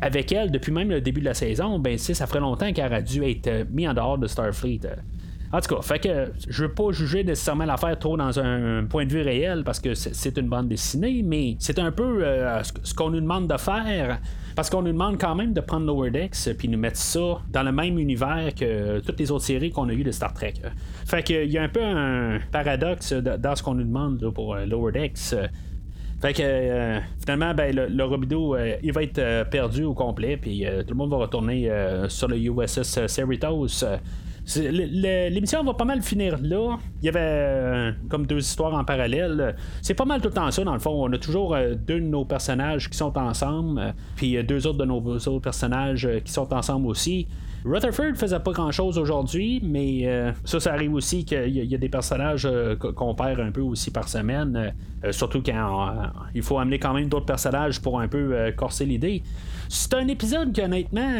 avec 0.00 0.32
elle, 0.32 0.50
depuis 0.50 0.72
même 0.72 0.90
le 0.90 1.00
début 1.00 1.20
de 1.20 1.26
la 1.26 1.34
saison, 1.34 1.78
ben 1.78 1.96
ça 1.98 2.26
ferait 2.26 2.40
longtemps 2.40 2.72
qu'elle 2.72 2.86
aurait 2.86 3.02
dû 3.02 3.24
être 3.24 3.46
euh, 3.46 3.64
mis 3.70 3.88
en 3.88 3.94
dehors 3.94 4.18
de 4.18 4.26
Starfleet. 4.26 4.80
Euh. 4.84 4.94
En 5.50 5.60
tout 5.60 5.74
cas, 5.74 5.80
fait 5.80 5.98
que 5.98 6.30
je 6.46 6.64
veux 6.64 6.72
pas 6.72 6.92
juger 6.92 7.24
nécessairement 7.24 7.64
l'affaire 7.64 7.98
trop 7.98 8.18
dans 8.18 8.38
un 8.38 8.84
point 8.84 9.06
de 9.06 9.12
vue 9.12 9.22
réel 9.22 9.62
parce 9.64 9.80
que 9.80 9.94
c'est 9.94 10.36
une 10.36 10.48
bande 10.48 10.68
dessinée, 10.68 11.22
mais 11.24 11.56
c'est 11.58 11.78
un 11.78 11.90
peu 11.90 12.22
euh, 12.22 12.62
ce 12.62 12.92
qu'on 12.92 13.08
nous 13.08 13.20
demande 13.20 13.50
de 13.50 13.56
faire. 13.56 14.20
Parce 14.54 14.68
qu'on 14.68 14.82
nous 14.82 14.92
demande 14.92 15.18
quand 15.18 15.36
même 15.36 15.54
de 15.54 15.60
prendre 15.60 15.86
Lower 15.86 16.10
Decks 16.10 16.50
puis 16.58 16.68
nous 16.68 16.78
mettre 16.78 16.98
ça 16.98 17.40
dans 17.50 17.62
le 17.62 17.70
même 17.70 17.96
univers 17.98 18.52
que 18.54 18.98
toutes 18.98 19.20
les 19.20 19.30
autres 19.30 19.44
séries 19.44 19.70
qu'on 19.70 19.88
a 19.88 19.92
eues 19.92 20.02
de 20.02 20.10
Star 20.10 20.34
Trek. 20.34 20.54
Fait 21.06 21.22
qu'il 21.22 21.50
y 21.50 21.56
a 21.56 21.62
un 21.62 21.68
peu 21.68 21.82
un 21.82 22.40
paradoxe 22.50 23.12
dans 23.12 23.54
ce 23.54 23.62
qu'on 23.62 23.74
nous 23.74 23.84
demande 23.84 24.30
pour 24.34 24.56
Lower 24.56 24.90
Decks. 24.90 25.34
Fait 26.20 26.32
que 26.32 26.42
euh, 26.42 26.98
finalement, 27.20 27.54
ben, 27.54 27.74
le, 27.74 27.86
le 27.86 28.04
Robido, 28.04 28.56
euh, 28.56 28.76
il 28.82 28.92
va 28.92 29.04
être 29.04 29.18
euh, 29.18 29.44
perdu 29.44 29.84
au 29.84 29.94
complet, 29.94 30.36
puis 30.36 30.66
tout 30.86 30.90
le 30.92 30.96
monde 30.96 31.10
va 31.10 31.18
retourner 31.18 31.70
sur 32.08 32.28
le 32.28 32.36
USS 32.36 33.06
Cerritos. 33.06 33.84
L'émission 34.56 35.62
va 35.62 35.74
pas 35.74 35.84
mal 35.84 36.02
finir 36.02 36.38
là. 36.40 36.78
Il 37.02 37.06
y 37.06 37.08
avait 37.08 37.94
comme 38.08 38.26
deux 38.26 38.38
histoires 38.38 38.74
en 38.74 38.84
parallèle. 38.84 39.56
C'est 39.82 39.94
pas 39.94 40.04
mal 40.04 40.20
tout 40.20 40.28
le 40.28 40.34
temps 40.34 40.50
ça, 40.50 40.64
dans 40.64 40.72
le 40.72 40.78
fond. 40.78 41.04
On 41.04 41.12
a 41.12 41.18
toujours 41.18 41.56
deux 41.56 42.00
de 42.00 42.06
nos 42.06 42.24
personnages 42.24 42.88
qui 42.88 42.96
sont 42.96 43.16
ensemble, 43.18 43.94
puis 44.16 44.42
deux 44.44 44.66
autres 44.66 44.78
de 44.78 44.84
nos 44.84 45.00
autres 45.00 45.40
personnages 45.40 46.08
qui 46.24 46.32
sont 46.32 46.52
ensemble 46.54 46.86
aussi. 46.86 47.26
Rutherford 47.64 48.14
faisait 48.14 48.38
pas 48.38 48.52
grand 48.52 48.70
chose 48.70 48.98
aujourd'hui, 48.98 49.60
mais 49.62 50.06
euh, 50.06 50.32
ça, 50.44 50.60
ça 50.60 50.72
arrive 50.72 50.94
aussi 50.94 51.24
qu'il 51.24 51.48
y, 51.48 51.74
a 51.74 51.78
des 51.78 51.88
personnages 51.88 52.46
euh, 52.46 52.76
qu'on 52.76 53.14
perd 53.14 53.40
un 53.40 53.50
peu 53.50 53.60
aussi 53.60 53.90
par 53.90 54.08
semaine, 54.08 54.72
euh, 55.04 55.12
surtout 55.12 55.42
quand 55.42 55.92
il 56.34 56.42
faut 56.42 56.58
amener 56.58 56.78
quand 56.78 56.94
même 56.94 57.08
d'autres 57.08 57.26
personnages 57.26 57.80
pour 57.80 58.00
un 58.00 58.08
peu 58.08 58.52
corser 58.56 58.86
l'idée. 58.86 59.22
C'est 59.68 59.94
un 59.94 60.08
épisode 60.08 60.52
qui, 60.52 60.62
honnêtement, 60.62 61.10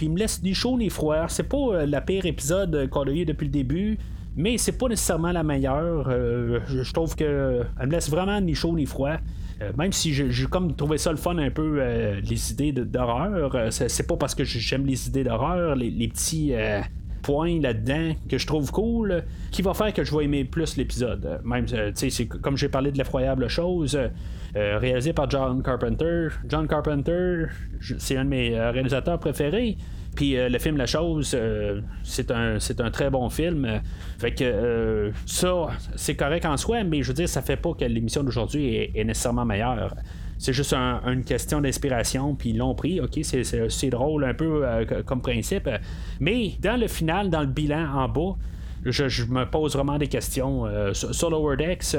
il 0.00 0.10
me 0.10 0.18
laisse 0.18 0.42
ni 0.42 0.54
chaud 0.54 0.78
ni 0.78 0.88
froid. 0.88 1.26
C'est 1.28 1.48
pas 1.48 1.84
la 1.86 2.00
pire 2.00 2.26
épisode 2.26 2.88
qu'on 2.90 3.02
a 3.02 3.10
eu 3.10 3.24
depuis 3.24 3.46
le 3.46 3.52
début 3.52 3.98
mais 4.40 4.56
c'est 4.56 4.78
pas 4.78 4.86
nécessairement 4.86 5.32
la 5.32 5.42
meilleure. 5.42 6.08
je 6.08 6.92
trouve 6.92 7.16
que 7.16 7.62
elle 7.80 7.86
me 7.88 7.92
laisse 7.92 8.08
vraiment 8.08 8.40
ni 8.40 8.54
chaud 8.54 8.76
ni 8.76 8.86
froid. 8.86 9.16
Euh, 9.60 9.72
même 9.76 9.92
si 9.92 10.14
j'ai 10.14 10.46
comme 10.46 10.74
trouvé 10.76 10.98
ça 10.98 11.10
le 11.10 11.16
fun 11.16 11.36
un 11.38 11.50
peu, 11.50 11.78
euh, 11.80 12.20
les 12.20 12.52
idées 12.52 12.72
d'horreur, 12.72 13.54
euh, 13.54 13.70
c'est 13.70 14.06
pas 14.06 14.16
parce 14.16 14.34
que 14.34 14.44
j'aime 14.44 14.86
les 14.86 15.08
idées 15.08 15.24
d'horreur, 15.24 15.74
les, 15.74 16.08
petits 16.08 16.52
points 17.22 17.60
là-dedans 17.60 18.14
que 18.28 18.38
je 18.38 18.46
trouve 18.46 18.70
cool, 18.70 19.24
qui 19.50 19.62
va 19.62 19.74
faire 19.74 19.92
que 19.92 20.04
je 20.04 20.16
vais 20.16 20.24
aimer 20.24 20.44
plus 20.44 20.76
l'épisode. 20.76 21.40
Même, 21.44 21.66
tu 21.66 22.10
sais, 22.10 22.26
comme 22.26 22.56
j'ai 22.56 22.68
parlé 22.68 22.92
de 22.92 22.98
l'effroyable 22.98 23.48
chose, 23.48 23.98
réalisé 24.54 25.12
par 25.12 25.30
John 25.30 25.62
Carpenter. 25.62 26.28
John 26.48 26.66
Carpenter, 26.66 27.46
c'est 27.98 28.16
un 28.16 28.24
de 28.24 28.30
mes 28.30 28.58
réalisateurs 28.58 29.18
préférés. 29.18 29.76
Puis 30.18 30.36
euh, 30.36 30.48
le 30.48 30.58
film 30.58 30.76
La 30.76 30.86
Chose, 30.86 31.30
euh, 31.34 31.80
c'est 32.02 32.32
un, 32.32 32.58
c'est 32.58 32.74
très 32.90 33.08
bon 33.08 33.30
film. 33.30 33.80
Fait 34.18 34.32
que 34.34 34.42
euh, 34.42 35.10
ça, 35.26 35.68
c'est 35.94 36.16
correct 36.16 36.44
en 36.44 36.56
soi, 36.56 36.82
mais 36.82 37.02
je 37.02 37.08
veux 37.08 37.14
dire, 37.14 37.28
ça 37.28 37.40
fait 37.40 37.56
pas 37.56 37.72
que 37.74 37.84
l'émission 37.84 38.24
d'aujourd'hui 38.24 38.90
est, 38.94 39.04
nécessairement 39.04 39.44
meilleure. 39.44 39.94
C'est 40.38 40.52
juste 40.52 40.72
une 40.72 41.24
question 41.24 41.60
d'inspiration, 41.60 42.34
puis 42.34 42.50
ils 42.50 42.58
l'ont 42.58 42.74
pris. 42.74 43.00
Ok, 43.00 43.18
c'est, 43.22 43.90
drôle 43.90 44.24
un 44.24 44.34
peu 44.34 44.64
comme 45.04 45.20
principe. 45.20 45.68
Mais 46.20 46.52
dans 46.60 46.78
le 46.78 46.86
final, 46.86 47.28
dans 47.28 47.40
le 47.40 47.46
bilan 47.46 47.88
en 47.92 48.08
bas, 48.08 48.36
je, 48.84 49.24
me 49.24 49.44
pose 49.44 49.74
vraiment 49.74 49.98
des 49.98 50.06
questions. 50.06 50.64
sur, 50.92 51.30
Lower 51.30 51.56
Decks, 51.56 51.96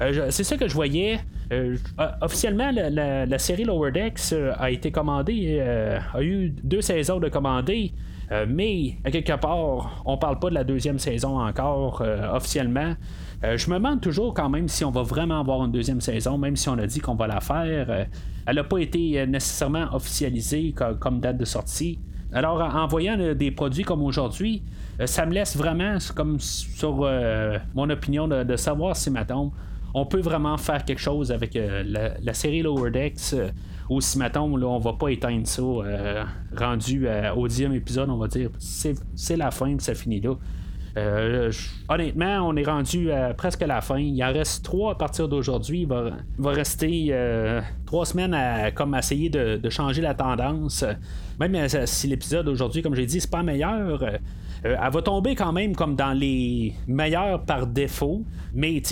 c'est 0.00 0.44
ça 0.44 0.56
que 0.56 0.68
je 0.68 0.74
voyais. 0.74 1.20
Euh, 1.52 1.76
officiellement, 2.20 2.70
la, 2.72 3.38
série 3.38 3.64
Lower 3.64 3.92
Decks 3.92 4.32
euh, 4.32 4.52
a 4.58 4.70
été 4.70 4.90
commandée, 4.90 5.58
euh, 5.60 5.98
a 6.12 6.22
eu 6.22 6.50
deux 6.62 6.80
saisons 6.80 7.20
de 7.20 7.28
commandées. 7.28 7.92
Mais 8.48 8.96
à 9.04 9.10
quelque 9.10 9.36
part, 9.38 10.02
on 10.04 10.18
parle 10.18 10.38
pas 10.38 10.48
de 10.48 10.54
la 10.54 10.64
deuxième 10.64 10.98
saison 10.98 11.38
encore 11.40 12.02
officiellement. 12.32 12.94
je 13.42 13.70
me 13.70 13.74
demande 13.74 14.00
toujours 14.00 14.34
quand 14.34 14.48
même 14.48 14.68
si 14.68 14.84
on 14.84 14.90
va 14.90 15.02
vraiment 15.02 15.40
avoir 15.40 15.64
une 15.64 15.72
deuxième 15.72 16.00
saison, 16.00 16.38
même 16.38 16.56
si 16.56 16.68
on 16.68 16.78
a 16.78 16.86
dit 16.86 17.00
qu'on 17.00 17.14
va 17.14 17.26
la 17.26 17.40
faire. 17.40 18.06
elle 18.46 18.56
n'a 18.56 18.64
pas 18.64 18.78
été 18.78 19.26
nécessairement 19.26 19.94
officialisée 19.94 20.74
comme 21.00 21.20
date 21.20 21.38
de 21.38 21.44
sortie. 21.44 21.98
Alors, 22.32 22.60
en 22.60 22.86
voyant 22.86 23.34
des 23.34 23.50
produits 23.50 23.84
comme 23.84 24.02
aujourd'hui, 24.02 24.62
ça 25.04 25.24
me 25.26 25.32
laisse 25.32 25.56
vraiment 25.56 25.98
comme 26.14 26.40
sur 26.40 27.08
mon 27.74 27.90
opinion 27.90 28.28
de, 28.28 28.56
savoir 28.56 28.96
si, 28.96 29.10
maintenant 29.10 29.52
on 29.94 30.04
peut 30.04 30.20
vraiment 30.20 30.58
faire 30.58 30.84
quelque 30.84 31.00
chose 31.00 31.32
avec 31.32 31.54
la, 31.54 32.34
série 32.34 32.62
Lower 32.62 32.90
Decks 32.90 33.34
ou 33.88 34.00
si, 34.00 34.18
mettons, 34.18 34.56
là, 34.56 34.66
on 34.66 34.78
va 34.78 34.92
pas 34.94 35.08
éteindre 35.08 35.46
ça, 35.46 35.62
euh, 35.62 36.24
rendu 36.56 37.06
au 37.36 37.48
dixième 37.48 37.74
épisode, 37.74 38.10
on 38.10 38.16
va 38.16 38.28
dire, 38.28 38.50
c'est 38.58 39.36
la 39.36 39.50
fin, 39.50 39.76
ça 39.78 39.94
finit 39.94 40.20
là. 40.20 40.34
Euh, 40.96 41.52
honnêtement, 41.90 42.48
on 42.48 42.56
est 42.56 42.64
rendu 42.64 43.10
à 43.12 43.34
presque 43.34 43.60
la 43.60 43.82
fin. 43.82 43.98
Il 43.98 44.22
en 44.24 44.32
reste 44.32 44.64
trois 44.64 44.92
à 44.92 44.94
partir 44.94 45.28
d'aujourd'hui. 45.28 45.82
Il 45.82 45.88
va, 45.88 46.50
rester 46.50 47.08
euh, 47.10 47.60
trois 47.84 48.06
semaines 48.06 48.32
à 48.32 48.70
comme 48.70 48.94
essayer 48.94 49.28
de, 49.28 49.56
de, 49.56 49.70
changer 49.70 50.00
la 50.00 50.14
tendance. 50.14 50.84
Même 51.38 51.68
si 51.84 52.06
l'épisode 52.06 52.46
d'aujourd'hui, 52.46 52.82
comme 52.82 52.94
j'ai 52.94 53.04
dit, 53.04 53.20
c'est 53.20 53.30
pas 53.30 53.42
meilleur. 53.42 54.02
Euh, 54.64 54.76
elle 54.82 54.92
va 54.92 55.02
tomber 55.02 55.34
quand 55.34 55.52
même 55.52 55.74
comme 55.74 55.96
dans 55.96 56.12
les 56.12 56.74
meilleurs 56.86 57.42
par 57.42 57.66
défaut, 57.66 58.24
mais 58.54 58.82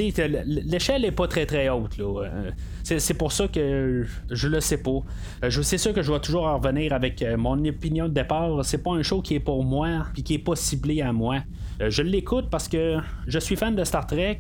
l'échelle 0.47 1.03
n'est 1.03 1.11
pas 1.11 1.27
très 1.29 1.47
très 1.47 1.69
haute. 1.69 1.99
Euh, 1.99 2.51
c'est 2.83 3.15
pour 3.15 3.33
ça 3.33 3.49
que 3.49 4.05
je 4.31 4.49
le 4.49 4.61
sais 4.61 4.83
pas. 4.83 4.91
Euh, 5.43 5.51
je 5.51 5.63
sais 5.63 5.79
sûr 5.79 5.93
que 5.93 6.03
je 6.03 6.13
vais 6.13 6.21
toujours 6.21 6.45
en 6.47 6.59
revenir 6.59 6.93
avec 6.93 7.25
mon 7.39 7.65
opinion 7.65 8.09
de 8.09 8.15
départ. 8.15 8.65
C'est 8.65 8.83
pas 8.83 8.93
un 8.93 9.03
show 9.03 9.23
qui 9.23 9.35
est 9.35 9.41
pour 9.41 9.65
moi 9.65 10.07
puis 10.13 10.23
qui 10.23 10.35
est 10.35 10.39
pas 10.39 10.57
ciblé 10.57 11.01
à 11.01 11.13
moi. 11.13 11.39
je 11.81 12.03
l'écoute 12.03 12.51
parce 12.51 12.69
que 12.69 12.97
je 13.27 13.39
suis 13.39 13.57
fan 13.57 13.75
de 13.75 13.85
Star 13.85 14.07
Trek. 14.07 14.39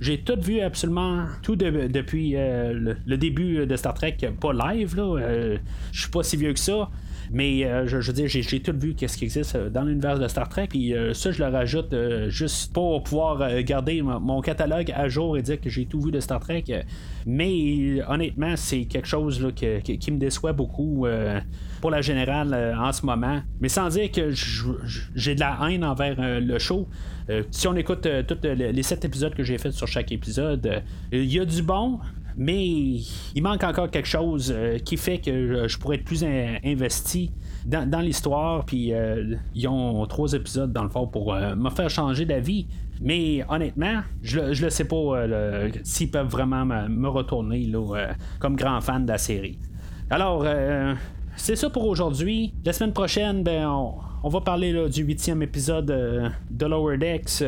J'ai 0.00 0.20
tout 0.20 0.40
vu 0.40 0.60
absolument 0.60 1.26
tout 1.42 1.56
depuis 1.56 2.32
le, 2.32 3.16
début 3.16 3.66
de 3.66 3.76
Star 3.76 3.94
Trek, 3.94 4.16
pas 4.40 4.52
live. 4.52 4.96
Là. 4.96 5.56
je 5.92 6.00
suis 6.00 6.10
pas 6.10 6.22
si 6.22 6.36
vieux 6.36 6.52
que 6.52 6.60
ça. 6.60 6.88
Mais 7.32 7.64
euh, 7.64 7.86
je, 7.86 7.96
veux 7.96 8.12
dire, 8.12 8.28
j'ai, 8.28 8.60
tout 8.60 8.74
vu 8.78 8.94
qu'est-ce 8.94 9.16
qui 9.16 9.24
existe 9.24 9.56
euh, 9.56 9.70
dans 9.70 9.82
l'univers 9.82 10.18
de 10.18 10.28
Star 10.28 10.48
Trek. 10.50 10.66
Puis 10.68 10.94
euh, 10.94 11.14
ça, 11.14 11.32
je 11.32 11.42
le 11.42 11.48
rajoute 11.48 11.94
juste 12.28 12.72
pour 12.74 13.02
pouvoir 13.02 13.62
garder 13.62 14.02
mon 14.02 14.42
catalogue 14.42 14.92
à 14.94 15.08
jour 15.08 15.38
et 15.38 15.42
dire 15.42 15.60
que 15.60 15.70
j'ai 15.70 15.86
tout 15.86 16.00
vu 16.00 16.10
de 16.10 16.20
Star 16.20 16.40
Trek. 16.40 16.64
Mais 17.24 18.02
honnêtement, 18.06 18.54
c'est 18.56 18.84
quelque 18.84 19.08
chose 19.08 19.52
qui 19.54 20.10
me 20.10 20.18
déçoit 20.18 20.52
beaucoup 20.52 21.06
pour 21.80 21.90
la 21.90 22.02
générale 22.02 22.76
en 22.78 22.92
ce 22.92 23.06
moment. 23.06 23.40
Mais 23.60 23.68
sans 23.68 23.88
dire 23.88 24.10
que 24.10 24.30
j'ai 25.14 25.34
de 25.34 25.40
la 25.40 25.58
haine 25.68 25.84
envers 25.84 26.16
le 26.18 26.58
show. 26.58 26.88
si 27.50 27.66
on 27.68 27.76
écoute 27.76 28.06
tous 28.26 28.38
les 28.42 28.82
sept 28.82 29.04
épisodes 29.04 29.34
que 29.34 29.42
j'ai 29.42 29.58
fait 29.58 29.70
sur 29.70 29.86
chaque 29.86 30.12
épisode, 30.12 30.82
il 31.12 31.32
y 31.32 31.38
a 31.38 31.44
du 31.44 31.62
bon, 31.62 32.00
mais 32.36 32.64
il 33.34 33.42
manque 33.42 33.64
encore 33.64 33.90
quelque 33.90 34.08
chose 34.08 34.52
euh, 34.54 34.78
qui 34.78 34.96
fait 34.96 35.18
que 35.18 35.66
je 35.68 35.78
pourrais 35.78 35.96
être 35.96 36.04
plus 36.04 36.24
investi 36.24 37.32
dans, 37.66 38.00
l'histoire. 38.00 38.64
Puis 38.64 38.92
euh, 38.92 39.36
ils 39.54 39.68
ont 39.68 40.04
trois 40.06 40.32
épisodes 40.32 40.72
dans 40.72 40.84
le 40.84 40.88
fond 40.88 41.06
pour 41.06 41.34
euh, 41.34 41.54
me 41.54 41.70
faire 41.70 41.90
changer 41.90 42.24
d'avis. 42.24 42.66
Mais 43.00 43.44
honnêtement, 43.48 44.02
je, 44.22 44.40
ne 44.40 44.60
le 44.60 44.70
sais 44.70 44.84
pas 44.84 45.26
s'ils 45.82 46.10
peuvent 46.10 46.28
vraiment 46.28 46.64
me, 46.64 47.08
retourner 47.08 47.68
comme 48.38 48.54
grand 48.54 48.80
fan 48.80 49.04
de 49.04 49.10
la 49.10 49.18
série. 49.18 49.58
Alors, 50.08 50.46
c'est 51.34 51.56
ça 51.56 51.68
pour 51.68 51.86
aujourd'hui. 51.86 52.54
La 52.64 52.72
semaine 52.72 52.92
prochaine, 52.92 53.42
ben, 53.42 53.66
on, 54.22 54.28
va 54.28 54.40
parler 54.40 54.88
du 54.88 55.02
huitième 55.02 55.42
épisode 55.42 55.86
de 55.86 56.66
Lower 56.66 56.96
Decks. 56.96 57.42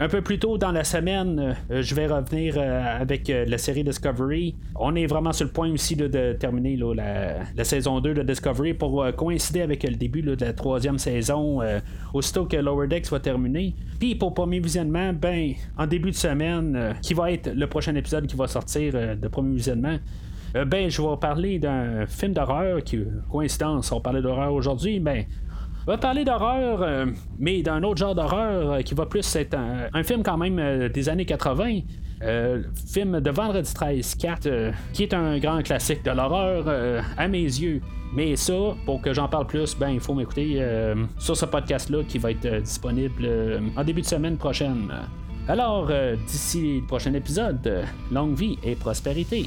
Un 0.00 0.06
peu 0.06 0.22
plus 0.22 0.38
tôt 0.38 0.58
dans 0.58 0.70
la 0.70 0.84
semaine, 0.84 1.56
euh, 1.72 1.82
je 1.82 1.92
vais 1.96 2.06
revenir 2.06 2.54
euh, 2.56 3.00
avec 3.00 3.28
euh, 3.28 3.44
la 3.48 3.58
série 3.58 3.82
Discovery. 3.82 4.54
On 4.76 4.94
est 4.94 5.06
vraiment 5.06 5.32
sur 5.32 5.46
le 5.46 5.50
point 5.50 5.72
aussi 5.72 5.96
de 5.96 6.34
terminer 6.34 6.78
la, 6.94 7.64
saison 7.64 7.98
2 7.98 8.14
de 8.14 8.22
Discovery 8.22 8.74
pour 8.74 9.04
coïncider 9.16 9.60
avec 9.60 9.82
le 9.82 9.96
début 9.96 10.22
de 10.22 10.36
la 10.38 10.52
troisième 10.52 10.98
saison, 10.98 11.60
aussitôt 12.14 12.46
que 12.46 12.56
Lower 12.56 12.86
Decks 12.86 13.10
va 13.10 13.18
terminer. 13.18 13.74
Puis 13.98 14.14
pour 14.14 14.34
premier 14.34 14.60
visionnement, 14.60 15.12
ben, 15.12 15.54
en 15.76 15.86
début 15.86 16.12
de 16.12 16.16
semaine, 16.16 16.94
qui 17.02 17.14
va 17.14 17.32
être 17.32 17.52
le 17.52 17.66
prochain 17.66 17.94
épisode 17.96 18.26
qui 18.26 18.36
va 18.36 18.46
sortir 18.46 18.92
de 19.16 19.28
premier 19.28 19.56
visionnement, 19.56 19.98
ben, 20.54 20.88
je 20.88 21.02
vais 21.02 21.16
parler 21.20 21.58
d'un 21.58 22.06
film 22.06 22.32
d'horreur 22.32 22.82
qui, 22.84 23.00
coïncidence, 23.30 23.90
on 23.92 24.00
parlait 24.00 24.22
d'horreur 24.22 24.52
aujourd'hui, 24.54 25.00
ben, 25.00 25.24
on 25.88 25.92
va 25.92 25.96
parler 25.96 26.22
d'horreur, 26.22 26.82
euh, 26.82 27.06
mais 27.38 27.62
d'un 27.62 27.82
autre 27.82 27.96
genre 27.96 28.14
d'horreur 28.14 28.72
euh, 28.72 28.80
qui 28.82 28.92
va 28.92 29.06
plus 29.06 29.34
être 29.36 29.56
un, 29.56 30.02
film 30.02 30.22
quand 30.22 30.36
même 30.36 30.58
euh, 30.58 30.90
des 30.90 31.08
années 31.08 31.24
80. 31.24 31.80
film 32.92 33.20
de 33.20 33.30
Vendredi 33.30 33.72
13 33.72 34.14
4, 34.16 34.72
qui 34.92 35.04
est 35.04 35.14
un 35.14 35.38
grand 35.38 35.62
classique 35.62 36.04
de 36.04 36.10
l'horreur 36.10 36.66
à 37.16 37.26
mes 37.28 37.42
yeux. 37.42 37.80
Mais 38.12 38.36
ça, 38.36 38.52
pour 38.84 39.00
que 39.00 39.14
j'en 39.14 39.28
parle 39.28 39.46
plus, 39.46 39.74
ben 39.78 39.88
il 39.88 40.00
faut 40.00 40.14
m'écouter 40.14 40.60
sur 41.18 41.36
ce 41.36 41.46
podcast-là 41.46 42.02
qui 42.08 42.18
va 42.18 42.32
être 42.32 42.60
disponible 42.60 43.28
en 43.76 43.84
début 43.84 44.00
de 44.02 44.06
semaine 44.06 44.36
prochaine. 44.36 44.92
Alors, 45.46 45.90
d'ici 46.26 46.80
le 46.80 46.86
prochain 46.86 47.14
épisode, 47.14 47.84
longue 48.10 48.34
vie 48.34 48.58
et 48.64 48.74
prospérité. 48.74 49.46